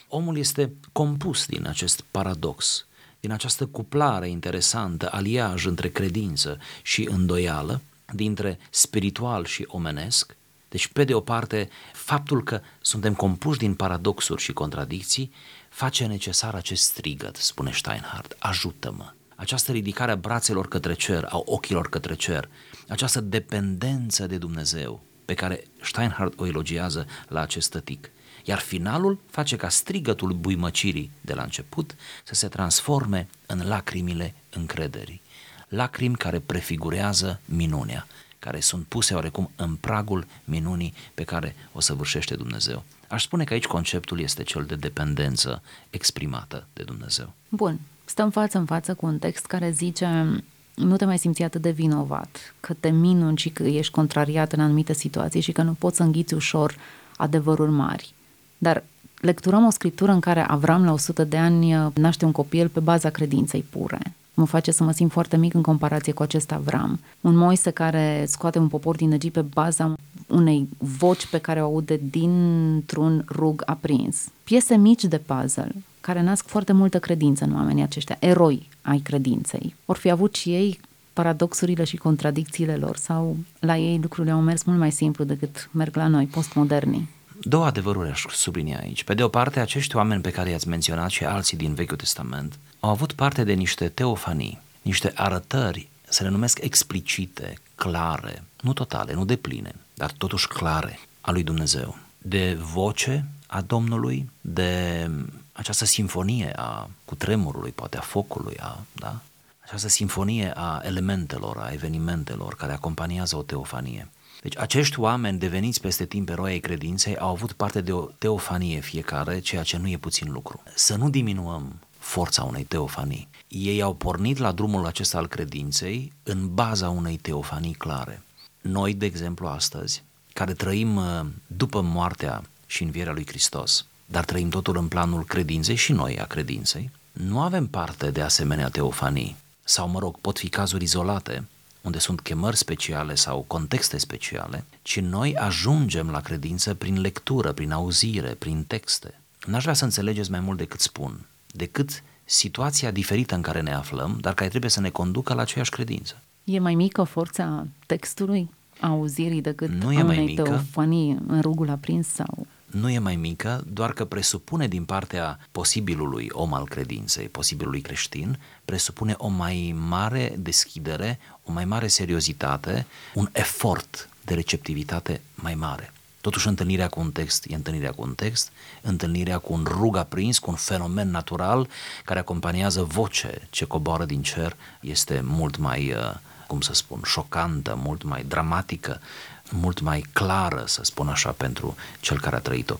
Omul 0.08 0.38
este 0.38 0.74
compus 0.92 1.46
din 1.46 1.68
acest 1.68 2.04
paradox, 2.12 2.86
din 3.20 3.32
această 3.32 3.66
cuplare 3.66 4.30
interesantă, 4.30 5.10
aliaj 5.12 5.66
între 5.66 5.90
credință 5.90 6.60
și 6.82 7.08
îndoială, 7.12 7.82
dintre 8.14 8.60
spiritual 8.70 9.46
și 9.46 9.66
omenesc, 9.68 10.36
deci, 10.70 10.88
pe 10.88 11.04
de 11.04 11.14
o 11.14 11.20
parte, 11.20 11.70
faptul 11.94 12.44
că 12.44 12.62
suntem 12.82 13.14
compuși 13.14 13.60
din 13.60 13.74
paradoxuri 13.76 14.42
și 14.42 14.54
contradicții 14.54 15.32
face 15.70 16.06
necesar 16.06 16.56
acest 16.56 16.84
strigăt, 16.84 17.36
spune 17.36 17.72
Steinhardt, 17.72 18.36
ajută-mă. 18.40 19.14
Această 19.36 19.72
ridicare 19.72 20.12
a 20.12 20.16
brațelor 20.16 20.68
către 20.68 20.94
cer, 20.94 21.24
a 21.30 21.42
ochilor 21.46 21.90
către 21.90 22.16
cer, 22.16 22.50
această 22.88 23.22
dependență 23.22 24.28
de 24.28 24.38
Dumnezeu 24.38 25.02
pe 25.26 25.34
care 25.34 25.64
Steinhardt 25.82 26.40
o 26.40 26.46
elogiază 26.46 27.06
la 27.28 27.42
acest 27.42 27.70
tătic. 27.70 28.12
Iar 28.44 28.60
finalul 28.60 29.20
face 29.30 29.56
ca 29.56 29.70
strigătul 29.70 30.32
buimăcirii 30.32 31.12
de 31.22 31.34
la 31.34 31.44
început 31.44 31.96
să 32.24 32.36
se 32.36 32.48
transforme 32.48 33.28
în 33.46 33.68
lacrimile 33.68 34.36
încrederii. 34.50 35.22
Lacrimi 35.68 36.16
care 36.16 36.40
prefigurează 36.40 37.40
minunea, 37.46 38.08
care 38.40 38.60
sunt 38.60 38.86
puse 38.86 39.14
oarecum 39.14 39.52
în 39.56 39.76
pragul 39.76 40.26
minunii 40.44 40.94
pe 41.14 41.24
care 41.24 41.56
o 41.72 41.80
săvârșește 41.80 42.36
Dumnezeu. 42.36 42.84
Aș 43.08 43.24
spune 43.24 43.44
că 43.44 43.54
aici 43.54 43.66
conceptul 43.66 44.20
este 44.20 44.44
cel 44.44 44.64
de 44.64 44.76
dependență 44.76 45.62
exprimată 45.90 46.68
de 46.74 46.84
Dumnezeu. 46.84 47.34
Bun, 47.50 47.80
stăm 48.06 48.30
față 48.30 48.58
în 48.58 48.66
față 48.66 48.94
cu 48.94 49.06
un 49.06 49.20
text 49.20 49.46
care 49.46 49.72
zice 49.72 50.42
nu 50.74 50.96
te 50.96 51.06
mai 51.06 51.18
simți 51.18 51.44
atât 51.44 51.62
de 51.62 51.72
vinovat, 51.72 52.56
că 52.60 52.74
te 52.80 52.90
minuni 52.90 53.38
și 53.38 53.50
că 53.50 53.64
ești 53.64 53.94
contrariat 53.94 54.54
în 54.54 54.60
anumite 54.60 54.94
situații 54.94 55.42
și 55.42 55.52
că 55.52 55.62
nu 55.62 55.74
poți 55.74 55.96
să 55.96 56.04
înghiți 56.04 56.34
ușor 56.34 56.76
adevăruri 57.18 57.72
mari. 57.72 58.14
Dar 58.58 58.84
lecturăm 59.22 59.66
o 59.66 59.70
scriptură 59.70 60.12
în 60.12 60.20
care 60.20 60.42
Avram 60.42 60.86
la 60.86 60.92
100 60.92 61.24
de 61.24 61.38
ani 61.38 61.92
naște 61.94 62.26
un 62.26 62.32
copil 62.32 62.68
pe 62.68 62.80
baza 62.80 63.10
credinței 63.10 63.66
pure 63.70 64.00
mă 64.40 64.46
face 64.46 64.72
să 64.72 64.84
mă 64.84 64.92
simt 64.92 65.12
foarte 65.12 65.38
mic 65.38 65.54
în 65.54 65.62
comparație 65.62 66.14
cu 66.14 66.22
acest 66.22 66.52
Avram. 66.52 67.00
Un 67.22 67.36
Moise 67.36 67.70
care 67.70 68.26
scoate 68.28 68.60
un 68.60 68.68
popor 68.68 68.96
din 68.96 69.12
Egipt 69.12 69.34
pe 69.34 69.42
baza 69.42 69.94
unei 70.28 70.68
voci 70.78 71.28
pe 71.28 71.38
care 71.38 71.62
o 71.62 71.66
aude 71.66 72.00
dintr-un 72.10 73.26
rug 73.28 73.64
aprins. 73.66 74.28
Piese 74.44 74.76
mici 74.76 75.04
de 75.04 75.18
puzzle 75.18 75.72
care 76.02 76.22
nasc 76.22 76.48
foarte 76.48 76.74
multă 76.74 77.00
credință 77.00 77.44
în 77.44 77.54
oamenii 77.54 77.84
aceștia, 77.84 78.18
eroi 78.20 78.70
ai 78.82 79.00
credinței. 79.00 79.76
Or 79.86 79.98
fi 79.98 80.10
avut 80.10 80.36
și 80.36 80.54
ei 80.54 80.80
paradoxurile 81.14 81.84
și 81.84 81.98
contradicțiile 81.98 82.76
lor 82.76 82.98
sau 82.98 83.38
la 83.60 83.78
ei 83.78 84.00
lucrurile 84.02 84.34
au 84.34 84.42
mers 84.42 84.64
mult 84.64 84.80
mai 84.80 84.92
simplu 84.92 85.24
decât 85.24 85.70
merg 85.72 85.96
la 85.96 86.08
noi, 86.08 86.26
postmodernii. 86.26 87.10
Două 87.42 87.66
adevăruri 87.66 88.10
aș 88.10 88.26
sublinia 88.30 88.80
aici. 88.80 89.04
Pe 89.04 89.14
de 89.14 89.24
o 89.24 89.28
parte, 89.28 89.60
acești 89.60 89.96
oameni 89.96 90.22
pe 90.22 90.32
care 90.32 90.50
i-ați 90.50 90.68
menționat 90.68 91.10
și 91.10 91.26
alții 91.26 91.58
din 91.58 91.74
Vechiul 91.74 91.98
Testament 91.98 92.60
au 92.80 92.90
avut 92.90 93.12
parte 93.12 93.44
de 93.44 93.54
niște 93.54 93.90
teofanii, 93.90 94.60
niște 94.82 95.12
arătări, 95.16 95.90
să 96.08 96.24
le 96.24 96.30
numesc 96.30 96.60
explicite, 96.62 97.58
clare, 97.76 98.44
nu 98.62 98.74
totale, 98.74 99.14
nu 99.14 99.26
de 99.26 99.36
pline, 99.36 99.76
dar 99.94 100.12
totuși 100.12 100.48
clare, 100.48 101.00
a 101.22 101.32
lui 101.32 101.44
Dumnezeu. 101.44 101.98
De 102.18 102.54
voce 102.54 103.26
a 103.48 103.62
Domnului, 103.62 104.30
de 104.42 105.10
această 105.52 105.86
simfonie 105.86 106.54
a 106.56 106.90
cutremurului, 107.06 107.72
poate 107.72 107.98
a 107.98 108.02
focului, 108.02 108.58
a, 108.60 108.80
da? 108.94 109.20
această 109.60 109.88
sinfonie 109.88 110.52
a 110.56 110.82
elementelor, 110.84 111.58
a 111.58 111.72
evenimentelor 111.72 112.56
care 112.56 112.74
acompaniază 112.74 113.36
o 113.36 113.42
teofanie. 113.42 114.08
Deci 114.42 114.58
acești 114.58 115.00
oameni 115.00 115.40
deveniți 115.40 115.82
peste 115.82 116.06
timp 116.06 116.30
eroi 116.30 116.52
ai 116.52 116.60
credinței 116.60 117.18
au 117.18 117.30
avut 117.30 117.52
parte 117.52 117.82
de 117.82 117.92
o 117.94 118.08
teofanie 118.18 118.80
fiecare, 118.80 119.40
ceea 119.40 119.64
ce 119.64 119.78
nu 119.78 119.88
e 119.88 119.98
puțin 119.98 120.32
lucru. 120.32 120.64
Să 120.76 120.96
nu 120.96 121.10
diminuăm 121.10 121.80
forța 121.98 122.44
unei 122.44 122.64
teofanii. 122.64 123.28
Ei 123.48 123.82
au 123.82 123.94
pornit 123.94 124.38
la 124.38 124.52
drumul 124.52 124.86
acesta 124.86 125.18
al 125.18 125.28
credinței 125.28 126.14
în 126.24 126.54
baza 126.54 126.90
unei 126.90 127.18
teofanii 127.18 127.74
clare. 127.74 128.24
Noi, 128.62 128.94
de 128.94 129.06
exemplu, 129.06 129.48
astăzi, 129.48 130.04
care 130.34 130.54
trăim 130.54 130.96
uh, 130.96 131.26
după 131.48 131.82
moartea 131.82 132.44
și 132.66 132.84
învierea 132.84 133.14
lui 133.14 133.28
Hristos, 133.28 133.86
dar 134.06 134.26
trăim 134.26 134.50
totul 134.50 134.78
în 134.78 134.88
planul 134.88 135.24
credinței 135.24 135.76
și 135.76 135.92
noi 135.92 136.20
a 136.20 136.26
credinței, 136.26 136.92
nu 137.12 137.42
avem 137.42 137.68
parte 137.68 138.12
de 138.12 138.22
asemenea 138.22 138.70
teofanii. 138.70 139.36
Sau, 139.64 139.90
mă 139.90 140.00
rog, 140.00 140.18
pot 140.22 140.38
fi 140.38 140.50
cazuri 140.50 140.84
izolate, 140.84 141.48
unde 141.82 142.00
sunt 142.00 142.22
chemări 142.22 142.58
speciale 142.58 143.16
sau 143.16 143.44
contexte 143.48 143.98
speciale, 143.98 144.66
ci 144.82 145.00
noi 145.00 145.36
ajungem 145.36 146.10
la 146.10 146.22
credință 146.22 146.74
prin 146.74 147.02
lectură, 147.02 147.52
prin 147.52 147.72
auzire, 147.72 148.30
prin 148.30 148.64
texte. 148.64 149.20
N-aș 149.46 149.62
vrea 149.62 149.74
să 149.74 149.84
înțelegeți 149.84 150.32
mai 150.32 150.40
mult 150.40 150.58
decât 150.58 150.80
spun, 150.80 151.26
decât 151.52 152.04
situația 152.24 152.92
diferită 152.92 153.36
în 153.36 153.42
care 153.42 153.62
ne 153.62 153.74
aflăm, 153.74 154.18
dar 154.22 154.34
care 154.34 154.50
trebuie 154.50 154.72
să 154.72 154.80
ne 154.80 154.90
conducă 154.90 155.34
la 155.34 155.42
aceeași 155.42 155.72
credință. 155.72 156.22
E 156.44 156.60
mai 156.60 156.76
mică 156.76 157.04
forța 157.04 157.68
textului, 157.86 158.50
auzirii, 158.80 159.42
decât 159.42 159.70
nu 159.70 159.92
e 159.92 160.02
mai 160.02 160.18
mică. 160.18 160.42
teofanii 160.42 161.18
în 161.28 161.42
rugul 161.42 161.70
aprins 161.70 162.08
sau 162.08 162.48
nu 162.72 162.90
e 162.90 163.00
mai 163.00 163.16
mică, 163.16 163.64
doar 163.68 163.94
că 163.94 164.06
presupune 164.06 164.68
din 164.68 164.86
partea 164.86 165.40
posibilului 165.52 166.30
om 166.32 166.54
al 166.54 166.68
credinței, 166.68 167.28
posibilului 167.28 167.82
creștin, 167.82 168.40
presupune 168.66 169.16
o 169.18 169.28
mai 169.28 169.76
mare 169.88 170.36
deschidere, 170.38 171.20
o 171.44 171.52
mai 171.52 171.66
mare 171.66 171.88
seriozitate, 171.88 172.86
un 173.14 173.30
efort 173.32 174.10
de 174.22 174.34
receptivitate 174.34 175.22
mai 175.36 175.56
mare. 175.56 175.94
Totuși, 176.22 176.48
întâlnirea 176.48 176.88
cu 176.88 177.00
un 177.00 177.12
text 177.12 177.46
e 177.48 177.56
întâlnirea 177.56 177.92
cu 177.92 178.02
un 178.02 178.14
text, 178.14 178.52
întâlnirea 178.82 179.38
cu 179.38 179.54
un 179.54 179.64
rug 179.68 179.96
aprins, 179.96 180.40
cu 180.40 180.50
un 180.50 180.56
fenomen 180.56 181.10
natural 181.10 181.70
care 182.06 182.20
acompaniază 182.20 182.84
voce 182.84 183.48
ce 183.50 183.66
coboară 183.66 184.06
din 184.06 184.22
cer, 184.22 184.56
este 184.82 185.22
mult 185.24 185.58
mai, 185.58 185.92
uh, 185.92 186.16
cum 186.48 186.62
să 186.62 186.74
spun, 186.74 187.02
șocantă, 187.06 187.80
mult 187.84 188.04
mai 188.04 188.24
dramatică 188.24 189.02
mult 189.50 189.80
mai 189.80 190.06
clară, 190.14 190.64
să 190.68 190.82
spun 190.84 191.08
așa, 191.08 191.32
pentru 191.32 191.76
cel 192.00 192.20
care 192.20 192.36
a 192.36 192.40
trăit-o. 192.40 192.76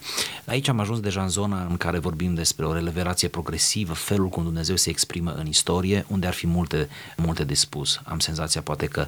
Aici 0.46 0.68
am 0.68 0.80
ajuns 0.80 1.00
deja 1.00 1.22
în 1.22 1.30
zona 1.30 1.66
în 1.70 1.78
care 1.78 2.00
vorbim 2.00 2.34
despre 2.34 2.66
o 2.66 2.74
revelație 2.74 3.28
progresivă, 3.28 3.94
felul 3.94 4.30
cum 4.30 4.44
Dumnezeu 4.44 4.76
se 4.76 4.90
exprimă 4.90 5.32
în 5.32 5.48
istorie, 5.48 6.06
unde 6.08 6.28
ar 6.28 6.34
fi 6.34 6.48
multe, 6.48 6.90
multe 7.18 7.44
de 7.44 7.54
spus. 7.54 8.00
Am 8.04 8.20
senzația 8.20 8.62
poate 8.62 8.86
că 8.86 9.08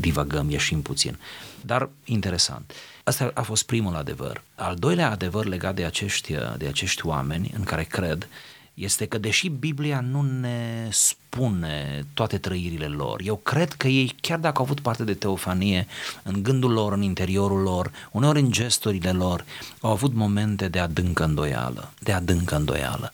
divagăm, 0.00 0.50
ieșim 0.50 0.82
puțin. 0.82 1.18
Dar 1.60 1.88
interesant. 2.04 2.72
Asta 3.04 3.30
a 3.34 3.42
fost 3.42 3.62
primul 3.62 3.94
adevăr. 3.94 4.42
Al 4.54 4.74
doilea 4.74 5.10
adevăr 5.10 5.46
legat 5.46 5.74
de 5.74 5.84
acești, 5.84 6.34
de 6.56 6.66
acești 6.66 7.06
oameni 7.06 7.52
în 7.56 7.64
care 7.64 7.84
cred 7.84 8.28
este 8.74 9.06
că 9.06 9.18
deși 9.18 9.48
Biblia 9.48 10.00
nu 10.00 10.22
ne 10.22 10.88
spune 10.90 12.06
toate 12.14 12.38
trăirile 12.38 12.86
lor, 12.86 13.20
eu 13.24 13.36
cred 13.36 13.72
că 13.72 13.88
ei, 13.88 14.14
chiar 14.20 14.38
dacă 14.38 14.58
au 14.58 14.64
avut 14.64 14.80
parte 14.80 15.04
de 15.04 15.14
teofanie 15.14 15.86
în 16.22 16.42
gândul 16.42 16.72
lor, 16.72 16.92
în 16.92 17.02
interiorul 17.02 17.60
lor, 17.60 17.92
uneori 18.10 18.40
în 18.40 18.50
gesturile 18.50 19.12
lor, 19.12 19.44
au 19.80 19.90
avut 19.90 20.14
momente 20.14 20.68
de 20.68 20.78
adâncă 20.78 21.24
îndoială, 21.24 21.92
de 21.98 22.12
adâncă 22.12 22.56
îndoială. 22.56 23.12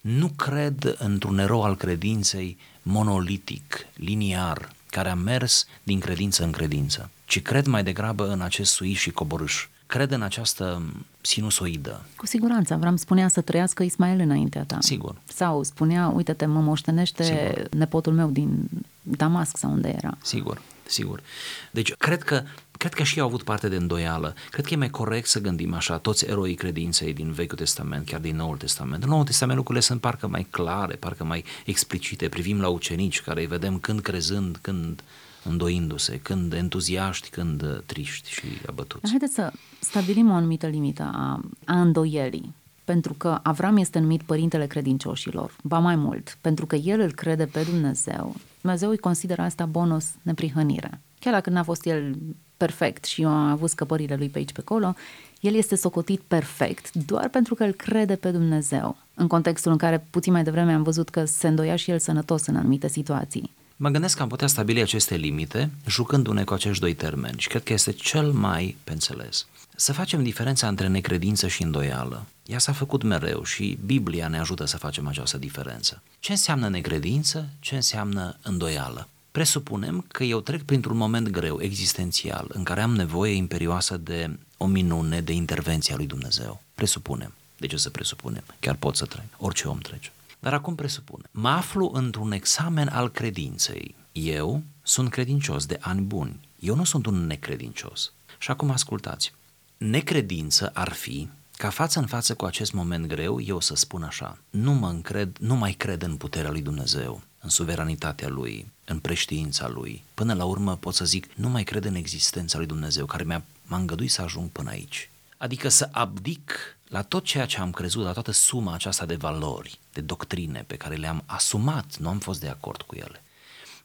Nu 0.00 0.28
cred 0.28 0.96
într-un 0.98 1.38
erou 1.38 1.62
al 1.62 1.76
credinței 1.76 2.58
monolitic, 2.82 3.86
liniar, 3.94 4.72
care 4.90 5.08
a 5.08 5.14
mers 5.14 5.66
din 5.82 5.98
credință 5.98 6.44
în 6.44 6.50
credință, 6.50 7.10
ci 7.26 7.42
cred 7.42 7.66
mai 7.66 7.84
degrabă 7.84 8.28
în 8.28 8.40
acest 8.40 8.72
suiș 8.72 9.00
și 9.00 9.10
coborâș 9.10 9.66
cred 9.86 10.10
în 10.10 10.22
această 10.22 10.82
sinusoidă. 11.20 12.04
Cu 12.16 12.26
siguranță, 12.26 12.74
Avram 12.74 12.96
spunea 12.96 13.28
să 13.28 13.40
trăiască 13.40 13.82
Ismael 13.82 14.20
înaintea 14.20 14.64
ta. 14.64 14.76
Sigur. 14.80 15.16
Sau 15.24 15.62
spunea, 15.62 16.08
uite-te, 16.08 16.46
mă 16.46 16.60
moștenește 16.60 17.22
Sigur. 17.24 17.68
nepotul 17.70 18.12
meu 18.12 18.30
din 18.30 18.68
Damasc 19.02 19.56
sau 19.56 19.70
unde 19.70 19.88
era. 19.88 20.16
Sigur, 20.22 20.62
sigur. 20.86 21.22
Deci, 21.70 21.92
cred 21.92 22.22
că 22.22 22.42
Cred 22.78 22.94
că 22.94 23.02
și 23.02 23.20
au 23.20 23.26
avut 23.26 23.42
parte 23.42 23.68
de 23.68 23.76
îndoială. 23.76 24.34
Cred 24.50 24.64
că 24.64 24.74
e 24.74 24.76
mai 24.76 24.90
corect 24.90 25.26
să 25.26 25.40
gândim 25.40 25.74
așa, 25.74 25.98
toți 25.98 26.24
eroii 26.24 26.54
credinței 26.54 27.12
din 27.12 27.32
Vechiul 27.32 27.56
Testament, 27.56 28.06
chiar 28.06 28.20
din 28.20 28.36
Noul 28.36 28.56
Testament. 28.56 29.02
În 29.02 29.08
Noul 29.08 29.24
Testament 29.24 29.58
lucrurile 29.58 29.84
sunt 29.84 30.00
parcă 30.00 30.26
mai 30.26 30.46
clare, 30.50 30.94
parcă 30.94 31.24
mai 31.24 31.44
explicite. 31.64 32.28
Privim 32.28 32.60
la 32.60 32.68
ucenici 32.68 33.20
care 33.20 33.40
îi 33.40 33.46
vedem 33.46 33.78
când 33.78 34.00
crezând, 34.00 34.58
când 34.60 35.02
îndoindu-se, 35.44 36.20
când 36.22 36.52
entuziaști, 36.52 37.28
când 37.28 37.82
triști 37.86 38.30
și 38.30 38.44
abătuți. 38.66 39.08
Haideți 39.08 39.34
să 39.34 39.52
stabilim 39.78 40.30
o 40.30 40.34
anumită 40.34 40.66
limită 40.66 41.10
a, 41.14 41.40
a 41.64 41.80
îndoielii. 41.80 42.54
Pentru 42.84 43.12
că 43.12 43.40
Avram 43.42 43.76
este 43.76 43.98
numit 43.98 44.22
părintele 44.22 44.66
credincioșilor, 44.66 45.56
ba 45.62 45.78
mai 45.78 45.96
mult, 45.96 46.38
pentru 46.40 46.66
că 46.66 46.76
el 46.76 47.00
îl 47.00 47.12
crede 47.12 47.46
pe 47.46 47.62
Dumnezeu. 47.62 48.36
Dumnezeu 48.64 48.90
îi 48.90 48.98
consideră 48.98 49.42
asta 49.42 49.64
bonus 49.64 50.04
neprihănire. 50.22 51.00
Chiar 51.18 51.32
dacă 51.32 51.50
n-a 51.50 51.62
fost 51.62 51.86
el 51.86 52.16
perfect 52.56 53.04
și 53.04 53.24
a 53.24 53.50
avut 53.50 53.70
scăpările 53.70 54.16
lui 54.16 54.28
pe 54.28 54.38
aici 54.38 54.52
pe 54.52 54.60
acolo, 54.60 54.94
el 55.40 55.54
este 55.54 55.76
socotit 55.76 56.20
perfect 56.20 56.94
doar 56.94 57.28
pentru 57.28 57.54
că 57.54 57.64
îl 57.64 57.72
crede 57.72 58.16
pe 58.16 58.30
Dumnezeu. 58.30 58.96
În 59.14 59.26
contextul 59.26 59.72
în 59.72 59.78
care 59.78 60.06
puțin 60.10 60.32
mai 60.32 60.44
devreme 60.44 60.72
am 60.72 60.82
văzut 60.82 61.08
că 61.08 61.24
se 61.24 61.48
îndoia 61.48 61.76
și 61.76 61.90
el 61.90 61.98
sănătos 61.98 62.46
în 62.46 62.56
anumite 62.56 62.88
situații. 62.88 63.50
Mă 63.76 63.88
gândesc 63.88 64.16
că 64.16 64.22
am 64.22 64.28
putea 64.28 64.46
stabili 64.46 64.80
aceste 64.80 65.14
limite 65.14 65.70
jucându-ne 65.86 66.44
cu 66.44 66.54
acești 66.54 66.80
doi 66.80 66.94
termeni 66.94 67.38
și 67.38 67.48
cred 67.48 67.62
că 67.62 67.72
este 67.72 67.92
cel 67.92 68.32
mai 68.32 68.76
pe 68.84 68.92
înțeles. 68.92 69.46
Să 69.76 69.92
facem 69.92 70.22
diferența 70.22 70.68
între 70.68 70.88
necredință 70.88 71.48
și 71.48 71.62
îndoială. 71.62 72.26
Ea 72.46 72.58
s-a 72.58 72.72
făcut 72.72 73.02
mereu 73.02 73.44
și 73.44 73.78
Biblia 73.84 74.28
ne 74.28 74.38
ajută 74.38 74.64
să 74.64 74.76
facem 74.76 75.06
această 75.06 75.38
diferență. 75.38 76.02
Ce 76.20 76.30
înseamnă 76.30 76.68
necredință? 76.68 77.48
Ce 77.60 77.74
înseamnă 77.74 78.36
îndoială? 78.42 79.08
Presupunem 79.30 80.04
că 80.08 80.24
eu 80.24 80.40
trec 80.40 80.62
printr-un 80.62 80.96
moment 80.96 81.28
greu, 81.28 81.60
existențial, 81.60 82.46
în 82.48 82.62
care 82.62 82.80
am 82.80 82.94
nevoie 82.94 83.32
imperioasă 83.32 83.96
de 83.96 84.38
o 84.56 84.66
minune 84.66 85.20
de 85.20 85.32
intervenție 85.32 85.94
a 85.94 85.96
lui 85.96 86.06
Dumnezeu. 86.06 86.62
Presupunem. 86.74 87.32
De 87.56 87.66
ce 87.66 87.76
să 87.76 87.90
presupunem? 87.90 88.44
Chiar 88.60 88.74
pot 88.74 88.96
să 88.96 89.04
trec. 89.04 89.24
Orice 89.36 89.68
om 89.68 89.78
trece. 89.78 90.12
Dar 90.38 90.54
acum 90.54 90.74
presupune. 90.74 91.24
Mă 91.30 91.48
aflu 91.48 91.90
într-un 91.94 92.32
examen 92.32 92.88
al 92.88 93.10
credinței. 93.10 93.94
Eu 94.12 94.62
sunt 94.82 95.10
credincios 95.10 95.66
de 95.66 95.78
ani 95.80 96.00
buni. 96.00 96.40
Eu 96.58 96.74
nu 96.74 96.84
sunt 96.84 97.06
un 97.06 97.26
necredincios. 97.26 98.12
Și 98.38 98.50
acum 98.50 98.70
ascultați. 98.70 99.32
Necredință 99.76 100.70
ar 100.74 100.92
fi 100.92 101.28
ca 101.56 101.70
față 101.70 101.98
în 101.98 102.06
față 102.06 102.34
cu 102.34 102.44
acest 102.44 102.72
moment 102.72 103.06
greu, 103.06 103.40
eu 103.40 103.60
să 103.60 103.74
spun 103.74 104.02
așa, 104.02 104.38
nu 104.50 104.72
mă 104.72 104.88
încred, 104.88 105.36
nu 105.40 105.54
mai 105.54 105.72
cred 105.72 106.02
în 106.02 106.16
puterea 106.16 106.50
lui 106.50 106.62
Dumnezeu, 106.62 107.22
în 107.40 107.48
suveranitatea 107.48 108.28
lui, 108.28 108.70
în 108.84 108.98
preștiința 108.98 109.68
lui. 109.68 110.04
Până 110.14 110.34
la 110.34 110.44
urmă 110.44 110.76
pot 110.76 110.94
să 110.94 111.04
zic, 111.04 111.34
nu 111.34 111.48
mai 111.48 111.64
cred 111.64 111.84
în 111.84 111.94
existența 111.94 112.58
lui 112.58 112.66
Dumnezeu, 112.66 113.06
care 113.06 113.24
mi-a, 113.24 113.44
m-a 113.66 113.76
îngăduit 113.76 114.10
să 114.10 114.22
ajung 114.22 114.50
până 114.50 114.70
aici. 114.70 115.10
Adică 115.36 115.68
să 115.68 115.88
abdic 115.92 116.52
la 116.88 117.02
tot 117.02 117.24
ceea 117.24 117.46
ce 117.46 117.60
am 117.60 117.70
crezut, 117.70 118.04
la 118.04 118.12
toată 118.12 118.30
suma 118.30 118.74
aceasta 118.74 119.06
de 119.06 119.14
valori, 119.14 119.78
de 119.92 120.00
doctrine 120.00 120.64
pe 120.66 120.76
care 120.76 120.94
le-am 120.94 121.22
asumat, 121.26 121.96
nu 121.96 122.08
am 122.08 122.18
fost 122.18 122.40
de 122.40 122.48
acord 122.48 122.82
cu 122.82 122.94
ele. 122.94 123.22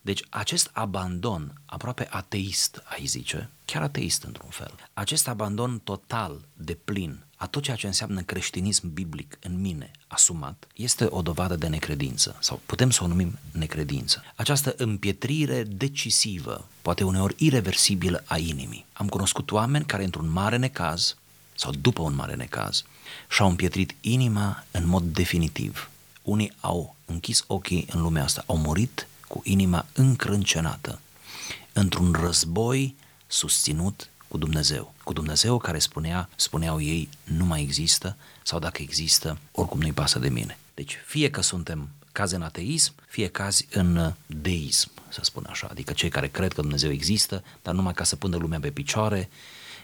Deci 0.02 0.24
acest 0.30 0.70
abandon 0.74 1.62
aproape 1.66 2.08
ateist, 2.12 2.84
ai 2.86 3.06
zice, 3.06 3.50
chiar 3.66 3.82
ateist 3.82 4.24
într-un 4.24 4.50
fel, 4.50 4.74
acest 4.94 5.28
abandon 5.28 5.80
total, 5.84 6.42
de 6.54 6.74
plin, 6.74 7.24
a 7.42 7.48
tot 7.48 7.64
ceea 7.64 7.76
ce 7.76 7.88
înseamnă 7.88 8.22
creștinism 8.22 8.94
biblic 8.94 9.38
în 9.42 9.62
mine, 9.62 9.92
asumat, 10.08 10.68
este 10.76 11.08
o 11.10 11.22
dovadă 11.22 11.56
de 11.56 11.68
necredință, 11.68 12.36
sau 12.40 12.62
putem 12.66 12.90
să 12.90 13.04
o 13.04 13.08
numim 13.08 13.40
necredință. 13.52 14.24
Această 14.36 14.74
împietrire 14.78 15.64
decisivă, 15.64 16.68
poate 16.82 17.04
uneori 17.04 17.36
irreversibilă 17.38 18.24
a 18.26 18.38
inimii. 18.38 18.86
Am 18.94 19.08
cunoscut 19.08 19.52
oameni 19.52 19.86
care 19.86 20.04
într-un 20.04 20.32
mare 20.32 20.58
necaz, 20.58 21.16
sau 21.56 21.72
după 21.72 22.02
un 22.02 22.16
mare 22.16 22.36
necaz, 22.36 22.84
și-au 23.30 23.50
împietrit 23.50 23.96
inima 24.02 24.66
în 24.72 24.88
mod 24.88 25.04
definitiv. 25.04 25.90
Unii 26.22 26.54
au 26.60 26.96
închis 27.06 27.44
ochii 27.48 27.88
în 27.92 28.02
lumea 28.02 28.24
asta, 28.24 28.44
au 28.46 28.58
murit 28.58 29.08
cu 29.28 29.42
inima 29.44 29.86
încrâncenată, 29.94 31.00
într-un 31.74 32.12
război 32.12 32.96
susținut 33.28 34.10
cu 34.30 34.38
Dumnezeu. 34.38 34.94
Cu 35.04 35.14
Dumnezeu 35.14 35.58
care 35.58 35.80
spunea, 35.80 36.30
spuneau 36.36 36.82
ei, 36.82 37.10
nu 37.24 37.46
mai 37.46 37.62
există 37.62 38.16
sau 38.44 38.60
dacă 38.60 38.82
există, 38.82 39.38
oricum 39.52 39.80
nu-i 39.80 39.94
pasă 39.94 40.20
de 40.20 40.30
mine. 40.30 40.58
Deci 40.74 40.98
fie 41.06 41.30
că 41.30 41.42
suntem 41.42 41.90
caz 42.12 42.32
în 42.32 42.42
ateism, 42.42 42.94
fie 43.08 43.28
cazi 43.28 43.68
în 43.72 44.14
deism, 44.26 44.90
să 45.10 45.20
spun 45.24 45.46
așa, 45.50 45.68
adică 45.72 45.94
cei 45.94 46.10
care 46.10 46.28
cred 46.28 46.54
că 46.54 46.62
Dumnezeu 46.62 46.92
există, 46.92 47.44
dar 47.62 47.74
numai 47.74 47.94
ca 47.94 48.04
să 48.04 48.16
pună 48.16 48.38
lumea 48.38 48.60
pe 48.60 48.70
picioare, 48.70 49.30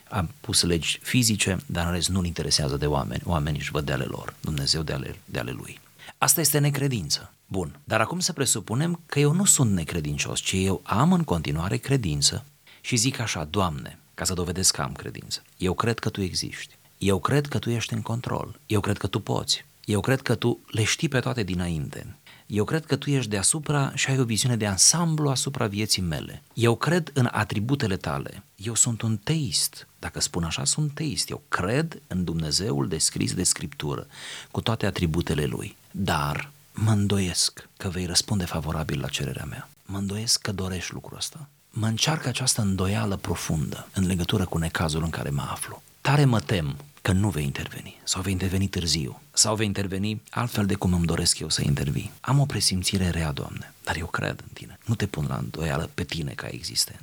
a 0.10 0.28
pus 0.42 0.62
legi 0.62 1.00
fizice, 1.02 1.58
dar 1.66 1.86
în 1.86 1.92
rest 1.92 2.10
nu-l 2.10 2.26
interesează 2.26 2.78
de 2.78 2.86
oameni. 2.86 3.22
Oamenii 3.26 3.60
își 3.60 3.72
văd 3.72 3.86
de 3.86 3.92
ale 3.92 4.04
lor, 4.04 4.34
Dumnezeu 4.40 4.82
de 4.82 4.94
ale, 4.94 5.20
de 5.26 5.40
ale 5.40 5.52
lui. 5.52 5.80
Asta 6.18 6.42
este 6.42 6.60
necredință. 6.60 7.34
Bun, 7.48 7.80
dar 7.84 8.02
acum 8.02 8.20
să 8.20 8.34
presupunem 8.34 9.00
că 9.06 9.20
eu 9.20 9.32
nu 9.32 9.46
sunt 9.46 9.72
necredincios, 9.72 10.40
ci 10.40 10.54
eu 10.56 10.82
am 10.84 11.14
în 11.14 11.24
continuare 11.24 11.78
credință 11.78 12.46
și 12.82 12.96
zic 12.96 13.20
așa, 13.20 13.44
Doamne, 13.44 14.00
ca 14.16 14.24
să 14.24 14.34
dovedesc 14.34 14.76
că 14.76 14.82
am 14.82 14.94
credință, 14.94 15.42
eu 15.58 15.74
cred 15.74 16.00
că 16.00 16.10
Tu 16.10 16.22
existi, 16.22 16.78
eu 16.98 17.20
cred 17.20 17.48
că 17.48 17.60
Tu 17.60 17.70
ești 17.70 17.94
în 17.94 18.02
control, 18.02 18.60
eu 18.66 18.80
cred 18.80 18.98
că 18.98 19.08
Tu 19.08 19.20
poți, 19.20 19.66
eu 19.86 20.00
cred 20.00 20.22
că 20.22 20.36
Tu 20.36 20.60
le 20.68 20.84
știi 20.84 21.08
pe 21.08 21.20
toate 21.20 21.44
dinainte, 21.44 22.16
eu 22.46 22.64
cred 22.64 22.86
că 22.86 22.96
tu 22.96 23.10
ești 23.10 23.30
deasupra 23.30 23.92
și 23.96 24.10
ai 24.10 24.20
o 24.20 24.24
viziune 24.24 24.56
de 24.56 24.68
ansamblu 24.68 25.30
asupra 25.30 25.68
vieții 25.68 26.02
mele. 26.02 26.42
Eu 26.54 26.76
cred 26.76 27.12
în 27.14 27.30
atributele 27.32 27.98
tale. 27.98 28.44
Eu 28.56 28.76
sunt 28.76 29.02
un 29.02 29.18
teist. 29.18 29.88
Dacă 30.00 30.20
spun 30.20 30.44
așa, 30.44 30.64
sunt 30.66 30.92
teist. 30.94 31.30
Eu 31.30 31.42
cred 31.48 32.02
în 32.08 32.24
Dumnezeul 32.24 32.88
descris 32.88 33.34
de 33.34 33.44
Scriptură, 33.44 34.08
cu 34.52 34.62
toate 34.62 34.86
atributele 34.86 35.46
Lui. 35.46 35.76
Dar 35.92 36.52
mă 36.74 36.92
îndoiesc 36.92 37.70
că 37.78 37.90
vei 37.90 38.06
răspunde 38.06 38.46
favorabil 38.46 39.00
la 39.00 39.08
cererea 39.08 39.46
mea. 39.46 39.70
Mă 39.86 39.98
îndoiesc 39.98 40.42
că 40.42 40.52
dorești 40.52 40.94
lucrul 40.94 41.18
ăsta. 41.18 41.50
Mă 41.78 41.88
încearcă 41.88 42.28
această 42.28 42.62
îndoială 42.62 43.16
profundă 43.16 43.88
în 43.94 44.06
legătură 44.06 44.46
cu 44.46 44.58
necazul 44.58 45.04
în 45.04 45.10
care 45.10 45.30
mă 45.30 45.48
aflu. 45.52 45.84
Tare 46.02 46.26
mă 46.26 46.40
tem 46.40 46.76
că 47.02 47.12
nu 47.12 47.30
vei 47.30 47.44
interveni 47.44 48.00
sau 48.04 48.22
vei 48.22 48.32
interveni 48.32 48.68
târziu 48.68 49.22
sau 49.34 49.56
vei 49.56 49.66
interveni 49.66 50.22
altfel 50.30 50.66
de 50.66 50.76
cum 50.76 50.94
îmi 50.94 51.06
doresc 51.06 51.40
eu 51.40 51.50
să 51.50 51.62
intervii. 51.64 52.12
Am 52.22 52.40
o 52.40 52.46
presimțire 52.46 53.10
rea, 53.10 53.32
Doamne, 53.32 53.74
dar 53.84 53.96
eu 53.96 54.06
cred 54.06 54.40
în 54.42 54.48
Tine. 54.54 54.80
Nu 54.86 54.96
te 54.96 55.06
pun 55.06 55.26
la 55.28 55.36
îndoială 55.36 55.90
pe 55.94 56.04
Tine 56.04 56.32
ca 56.32 56.48
existent. 56.48 57.00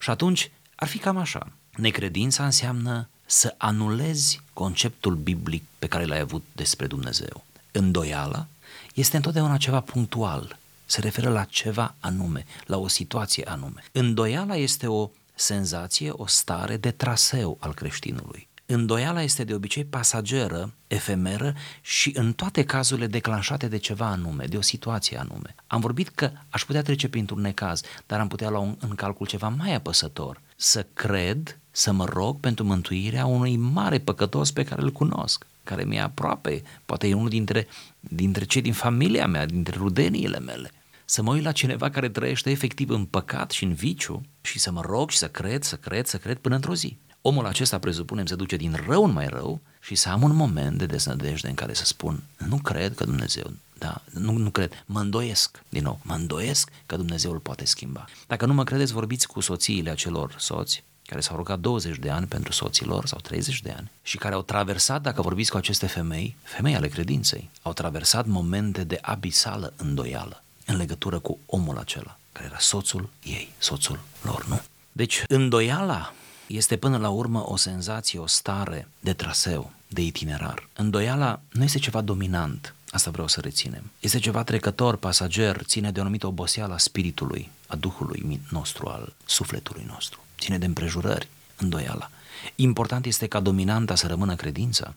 Și 0.00 0.10
atunci 0.10 0.50
ar 0.74 0.88
fi 0.88 0.98
cam 0.98 1.16
așa. 1.16 1.52
Necredința 1.76 2.44
înseamnă 2.44 3.08
să 3.26 3.54
anulezi 3.56 4.40
conceptul 4.52 5.14
biblic 5.14 5.62
pe 5.78 5.86
care 5.86 6.04
l-ai 6.04 6.20
avut 6.20 6.44
despre 6.52 6.86
Dumnezeu. 6.86 7.44
Îndoiala 7.72 8.46
este 8.94 9.16
întotdeauna 9.16 9.56
ceva 9.56 9.80
punctual, 9.80 10.58
se 10.86 11.00
referă 11.00 11.30
la 11.30 11.44
ceva 11.44 11.94
anume, 12.00 12.44
la 12.64 12.76
o 12.76 12.88
situație 12.88 13.44
anume. 13.48 13.84
Îndoiala 13.92 14.56
este 14.56 14.86
o 14.86 15.10
senzație, 15.34 16.10
o 16.10 16.26
stare 16.26 16.76
de 16.76 16.90
traseu 16.90 17.56
al 17.60 17.74
creștinului. 17.74 18.48
Îndoiala 18.68 19.22
este 19.22 19.44
de 19.44 19.54
obicei 19.54 19.84
pasageră, 19.84 20.72
efemeră 20.86 21.54
și 21.80 22.12
în 22.14 22.32
toate 22.32 22.64
cazurile 22.64 23.06
declanșate 23.06 23.68
de 23.68 23.76
ceva 23.76 24.06
anume, 24.06 24.44
de 24.44 24.56
o 24.56 24.60
situație 24.60 25.18
anume. 25.18 25.54
Am 25.66 25.80
vorbit 25.80 26.08
că 26.08 26.30
aș 26.48 26.64
putea 26.64 26.82
trece 26.82 27.08
printr-un 27.08 27.40
necaz, 27.40 27.80
dar 28.06 28.20
am 28.20 28.28
putea 28.28 28.50
lua 28.50 28.76
în 28.78 28.94
calcul 28.94 29.26
ceva 29.26 29.48
mai 29.48 29.74
apăsător. 29.74 30.40
Să 30.56 30.86
cred, 30.92 31.58
să 31.70 31.92
mă 31.92 32.04
rog 32.04 32.40
pentru 32.40 32.64
mântuirea 32.64 33.26
unui 33.26 33.56
mare 33.56 33.98
păcătos 33.98 34.50
pe 34.50 34.64
care 34.64 34.82
îl 34.82 34.92
cunosc, 34.92 35.46
care 35.64 35.84
mi-e 35.84 36.00
aproape, 36.00 36.62
poate 36.84 37.08
e 37.08 37.14
unul 37.14 37.28
dintre, 37.28 37.66
dintre 38.00 38.44
cei 38.44 38.62
din 38.62 38.72
familia 38.72 39.26
mea, 39.26 39.46
dintre 39.46 39.76
rudeniile 39.78 40.38
mele 40.38 40.70
să 41.08 41.22
mă 41.22 41.32
uit 41.32 41.42
la 41.44 41.52
cineva 41.52 41.90
care 41.90 42.08
trăiește 42.08 42.50
efectiv 42.50 42.88
în 42.90 43.04
păcat 43.04 43.50
și 43.50 43.64
în 43.64 43.74
viciu 43.74 44.22
și 44.40 44.58
să 44.58 44.70
mă 44.70 44.80
rog 44.80 45.10
și 45.10 45.18
să 45.18 45.28
cred, 45.28 45.62
să 45.62 45.76
cred, 45.76 46.06
să 46.06 46.16
cred 46.16 46.36
până 46.36 46.54
într-o 46.54 46.74
zi 46.74 46.98
omul 47.26 47.46
acesta, 47.46 47.78
presupunem, 47.78 48.26
se 48.26 48.34
duce 48.34 48.56
din 48.56 48.84
rău 48.86 49.04
în 49.04 49.12
mai 49.12 49.26
rău 49.26 49.60
și 49.80 49.94
să 49.94 50.08
am 50.08 50.22
un 50.22 50.34
moment 50.34 50.78
de 50.78 50.86
deznădejde 50.86 51.48
în 51.48 51.54
care 51.54 51.74
să 51.74 51.84
spun, 51.84 52.22
nu 52.48 52.56
cred 52.56 52.94
că 52.94 53.04
Dumnezeu, 53.04 53.52
da, 53.78 54.02
nu, 54.10 54.32
nu 54.32 54.50
cred, 54.50 54.84
mă 54.86 55.00
îndoiesc, 55.00 55.62
din 55.68 55.82
nou, 55.82 55.98
mă 56.02 56.14
îndoiesc 56.14 56.70
că 56.86 56.96
Dumnezeu 56.96 57.32
îl 57.32 57.38
poate 57.38 57.64
schimba. 57.64 58.04
Dacă 58.26 58.46
nu 58.46 58.54
mă 58.54 58.64
credeți, 58.64 58.92
vorbiți 58.92 59.26
cu 59.26 59.40
soțiile 59.40 59.90
acelor 59.90 60.34
soți 60.38 60.84
care 61.06 61.20
s-au 61.20 61.36
rugat 61.36 61.58
20 61.58 61.98
de 61.98 62.10
ani 62.10 62.26
pentru 62.26 62.52
soților 62.52 63.06
sau 63.06 63.18
30 63.18 63.62
de 63.62 63.74
ani 63.76 63.90
și 64.02 64.16
care 64.16 64.34
au 64.34 64.42
traversat, 64.42 65.02
dacă 65.02 65.22
vorbiți 65.22 65.50
cu 65.50 65.56
aceste 65.56 65.86
femei, 65.86 66.36
femei 66.42 66.74
ale 66.74 66.88
credinței, 66.88 67.50
au 67.62 67.72
traversat 67.72 68.26
momente 68.26 68.84
de 68.84 68.98
abisală 69.02 69.72
îndoială 69.76 70.44
în 70.66 70.76
legătură 70.76 71.18
cu 71.18 71.38
omul 71.46 71.78
acela, 71.78 72.18
care 72.32 72.46
era 72.46 72.58
soțul 72.58 73.08
ei, 73.22 73.52
soțul 73.58 74.00
lor, 74.22 74.46
nu? 74.46 74.60
Deci, 74.92 75.24
îndoiala 75.28 76.12
este 76.46 76.76
până 76.76 76.96
la 76.96 77.08
urmă 77.08 77.50
o 77.50 77.56
senzație, 77.56 78.18
o 78.18 78.26
stare 78.26 78.88
de 79.00 79.12
traseu, 79.12 79.72
de 79.88 80.02
itinerar. 80.02 80.68
Îndoiala 80.76 81.40
nu 81.52 81.62
este 81.62 81.78
ceva 81.78 82.00
dominant, 82.00 82.74
asta 82.90 83.10
vreau 83.10 83.28
să 83.28 83.40
reținem. 83.40 83.90
Este 84.00 84.18
ceva 84.18 84.42
trecător, 84.42 84.96
pasager, 84.96 85.62
ține 85.64 85.90
de 85.90 85.98
o 85.98 86.02
anumită 86.02 86.26
oboseală 86.26 86.74
a 86.74 86.78
spiritului, 86.78 87.50
a 87.66 87.76
duhului 87.76 88.40
nostru, 88.50 88.88
al 88.88 89.14
sufletului 89.24 89.84
nostru. 89.88 90.20
Ține 90.38 90.58
de 90.58 90.66
împrejurări, 90.66 91.28
îndoiala. 91.56 92.10
Important 92.54 93.06
este 93.06 93.26
ca 93.26 93.40
dominanta 93.40 93.94
să 93.94 94.06
rămână 94.06 94.34
credința, 94.34 94.94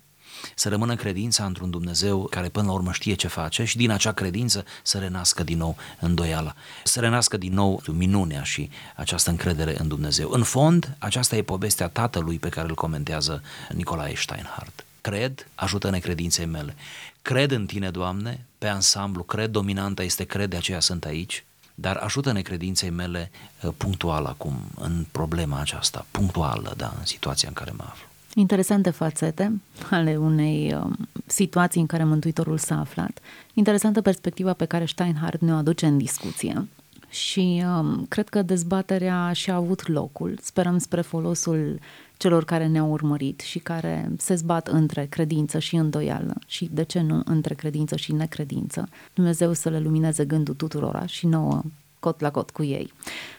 să 0.56 0.70
rămână 0.70 0.96
credința 0.96 1.46
într-un 1.46 1.70
Dumnezeu 1.70 2.28
care 2.30 2.50
până 2.50 2.66
la 2.66 2.72
urmă 2.72 2.92
știe 2.92 3.14
ce 3.14 3.28
face 3.28 3.64
și 3.64 3.78
din 3.78 3.92
acea 3.92 4.12
credință 4.12 4.66
să 4.84 4.98
renască 4.98 5.44
din 5.44 5.58
nou 5.58 5.78
îndoiala, 6.00 6.54
să 6.84 7.00
renască 7.00 7.38
din 7.38 7.54
nou 7.54 7.82
minunea 7.88 8.44
și 8.44 8.70
această 8.96 9.30
încredere 9.30 9.80
în 9.80 9.88
Dumnezeu. 9.88 10.30
În 10.32 10.44
fond, 10.44 10.96
aceasta 10.98 11.36
e 11.36 11.42
povestea 11.42 11.88
tatălui 11.88 12.40
pe 12.40 12.50
care 12.50 12.68
îl 12.68 12.76
comentează 12.76 13.44
Nicolae 13.70 14.16
Steinhardt. 14.16 14.84
Cred, 15.02 15.48
ajută 15.56 15.90
necredinței 15.90 16.46
mele. 16.46 16.76
Cred 17.22 17.52
în 17.52 17.66
tine, 17.66 17.90
Doamne, 17.90 18.46
pe 18.58 18.68
ansamblu, 18.68 19.24
cred, 19.24 19.50
dominanta 19.50 20.04
este 20.04 20.24
cred, 20.24 20.50
de 20.50 20.56
aceea 20.56 20.80
sunt 20.80 21.06
aici, 21.06 21.44
dar 21.76 21.96
ajută 21.96 22.32
necredinței 22.32 22.90
mele 22.90 23.32
uh, 23.62 23.74
punctual 23.78 24.26
acum, 24.26 24.62
în 24.76 25.06
problema 25.12 25.60
aceasta, 25.60 26.06
punctuală, 26.12 26.74
da, 26.78 26.94
în 27.00 27.06
situația 27.06 27.48
în 27.48 27.54
care 27.54 27.72
mă 27.72 27.84
aflu. 27.88 28.08
Interesante 28.34 28.90
fațete 28.90 29.62
ale 29.90 30.18
unei 30.18 30.74
uh, 30.74 30.92
situații 31.26 31.82
în 31.82 31.88
care 31.88 32.04
Mântuitorul 32.04 32.58
s-a 32.58 32.80
aflat. 32.80 33.20
Interesantă 33.54 34.02
perspectiva 34.02 34.54
pe 34.54 34.66
care 34.66 34.86
Steinhardt 34.86 35.42
ne-o 35.42 35.56
aduce 35.56 35.86
în 35.86 35.98
discuție. 35.98 36.68
Și 37.10 37.64
um, 37.66 38.06
cred 38.06 38.30
că 38.30 38.42
dezbaterea 38.42 39.32
și-a 39.34 39.56
avut 39.56 39.88
locul. 39.88 40.38
Sperăm 40.42 40.78
spre 40.78 41.02
folosul 41.02 41.80
celor 42.18 42.46
care 42.46 42.68
ne-au 42.68 42.92
urmărit 42.92 43.40
și 43.40 43.60
care 43.60 44.12
se 44.18 44.36
zbat 44.36 44.68
între 44.68 45.06
credință 45.06 45.60
și 45.60 45.76
îndoială 45.76 46.34
și, 46.48 46.70
de 46.72 46.84
ce 46.84 47.02
nu, 47.02 47.22
între 47.26 47.54
credință 47.54 47.96
și 47.96 48.14
necredință. 48.14 48.90
Dumnezeu 49.14 49.54
să 49.54 49.70
le 49.70 49.80
lumineze 49.80 50.26
gândul 50.26 50.54
tuturora 50.54 51.06
și 51.06 51.28
nouă 51.28 51.62
cot 52.00 52.20
la 52.20 52.32
cot 52.32 52.50
cu 52.50 52.64
ei. 52.64 52.94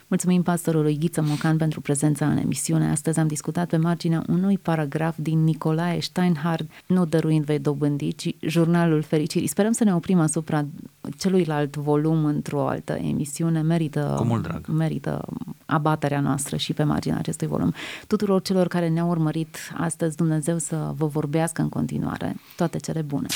Mulțumim 0.07 0.41
pastorului 0.41 0.97
Ghiță 0.97 1.21
Mocan 1.21 1.57
pentru 1.57 1.81
prezența 1.81 2.27
în 2.27 2.37
emisiune. 2.37 2.89
Astăzi 2.89 3.19
am 3.19 3.27
discutat 3.27 3.67
pe 3.67 3.77
marginea 3.77 4.23
unui 4.27 4.57
paragraf 4.57 5.17
din 5.19 5.43
Nicolae 5.43 5.99
Steinhard, 5.99 6.69
Nu 6.85 7.05
dăruind 7.05 7.45
vei 7.45 7.59
dobândi, 7.59 8.15
ci 8.15 8.35
Jurnalul 8.39 9.01
Fericirii. 9.01 9.47
Sperăm 9.47 9.71
să 9.71 9.83
ne 9.83 9.95
oprim 9.95 10.19
asupra 10.19 10.65
celuilalt 11.17 11.75
volum 11.75 12.25
într-o 12.25 12.67
altă 12.67 12.93
emisiune. 12.93 13.61
Merită, 13.61 14.13
Cu 14.17 14.23
mult 14.23 14.43
drag. 14.43 14.67
merită 14.67 15.25
abaterea 15.65 16.19
noastră 16.19 16.55
și 16.57 16.73
pe 16.73 16.83
marginea 16.83 17.17
acestui 17.17 17.47
volum. 17.47 17.73
Tuturor 18.07 18.41
celor 18.41 18.67
care 18.67 18.87
ne-au 18.89 19.09
urmărit 19.09 19.57
astăzi, 19.77 20.15
Dumnezeu 20.15 20.57
să 20.57 20.91
vă 20.95 21.05
vorbească 21.05 21.61
în 21.61 21.69
continuare. 21.69 22.35
Toate 22.55 22.77
cele 22.77 23.01
bune! 23.01 23.27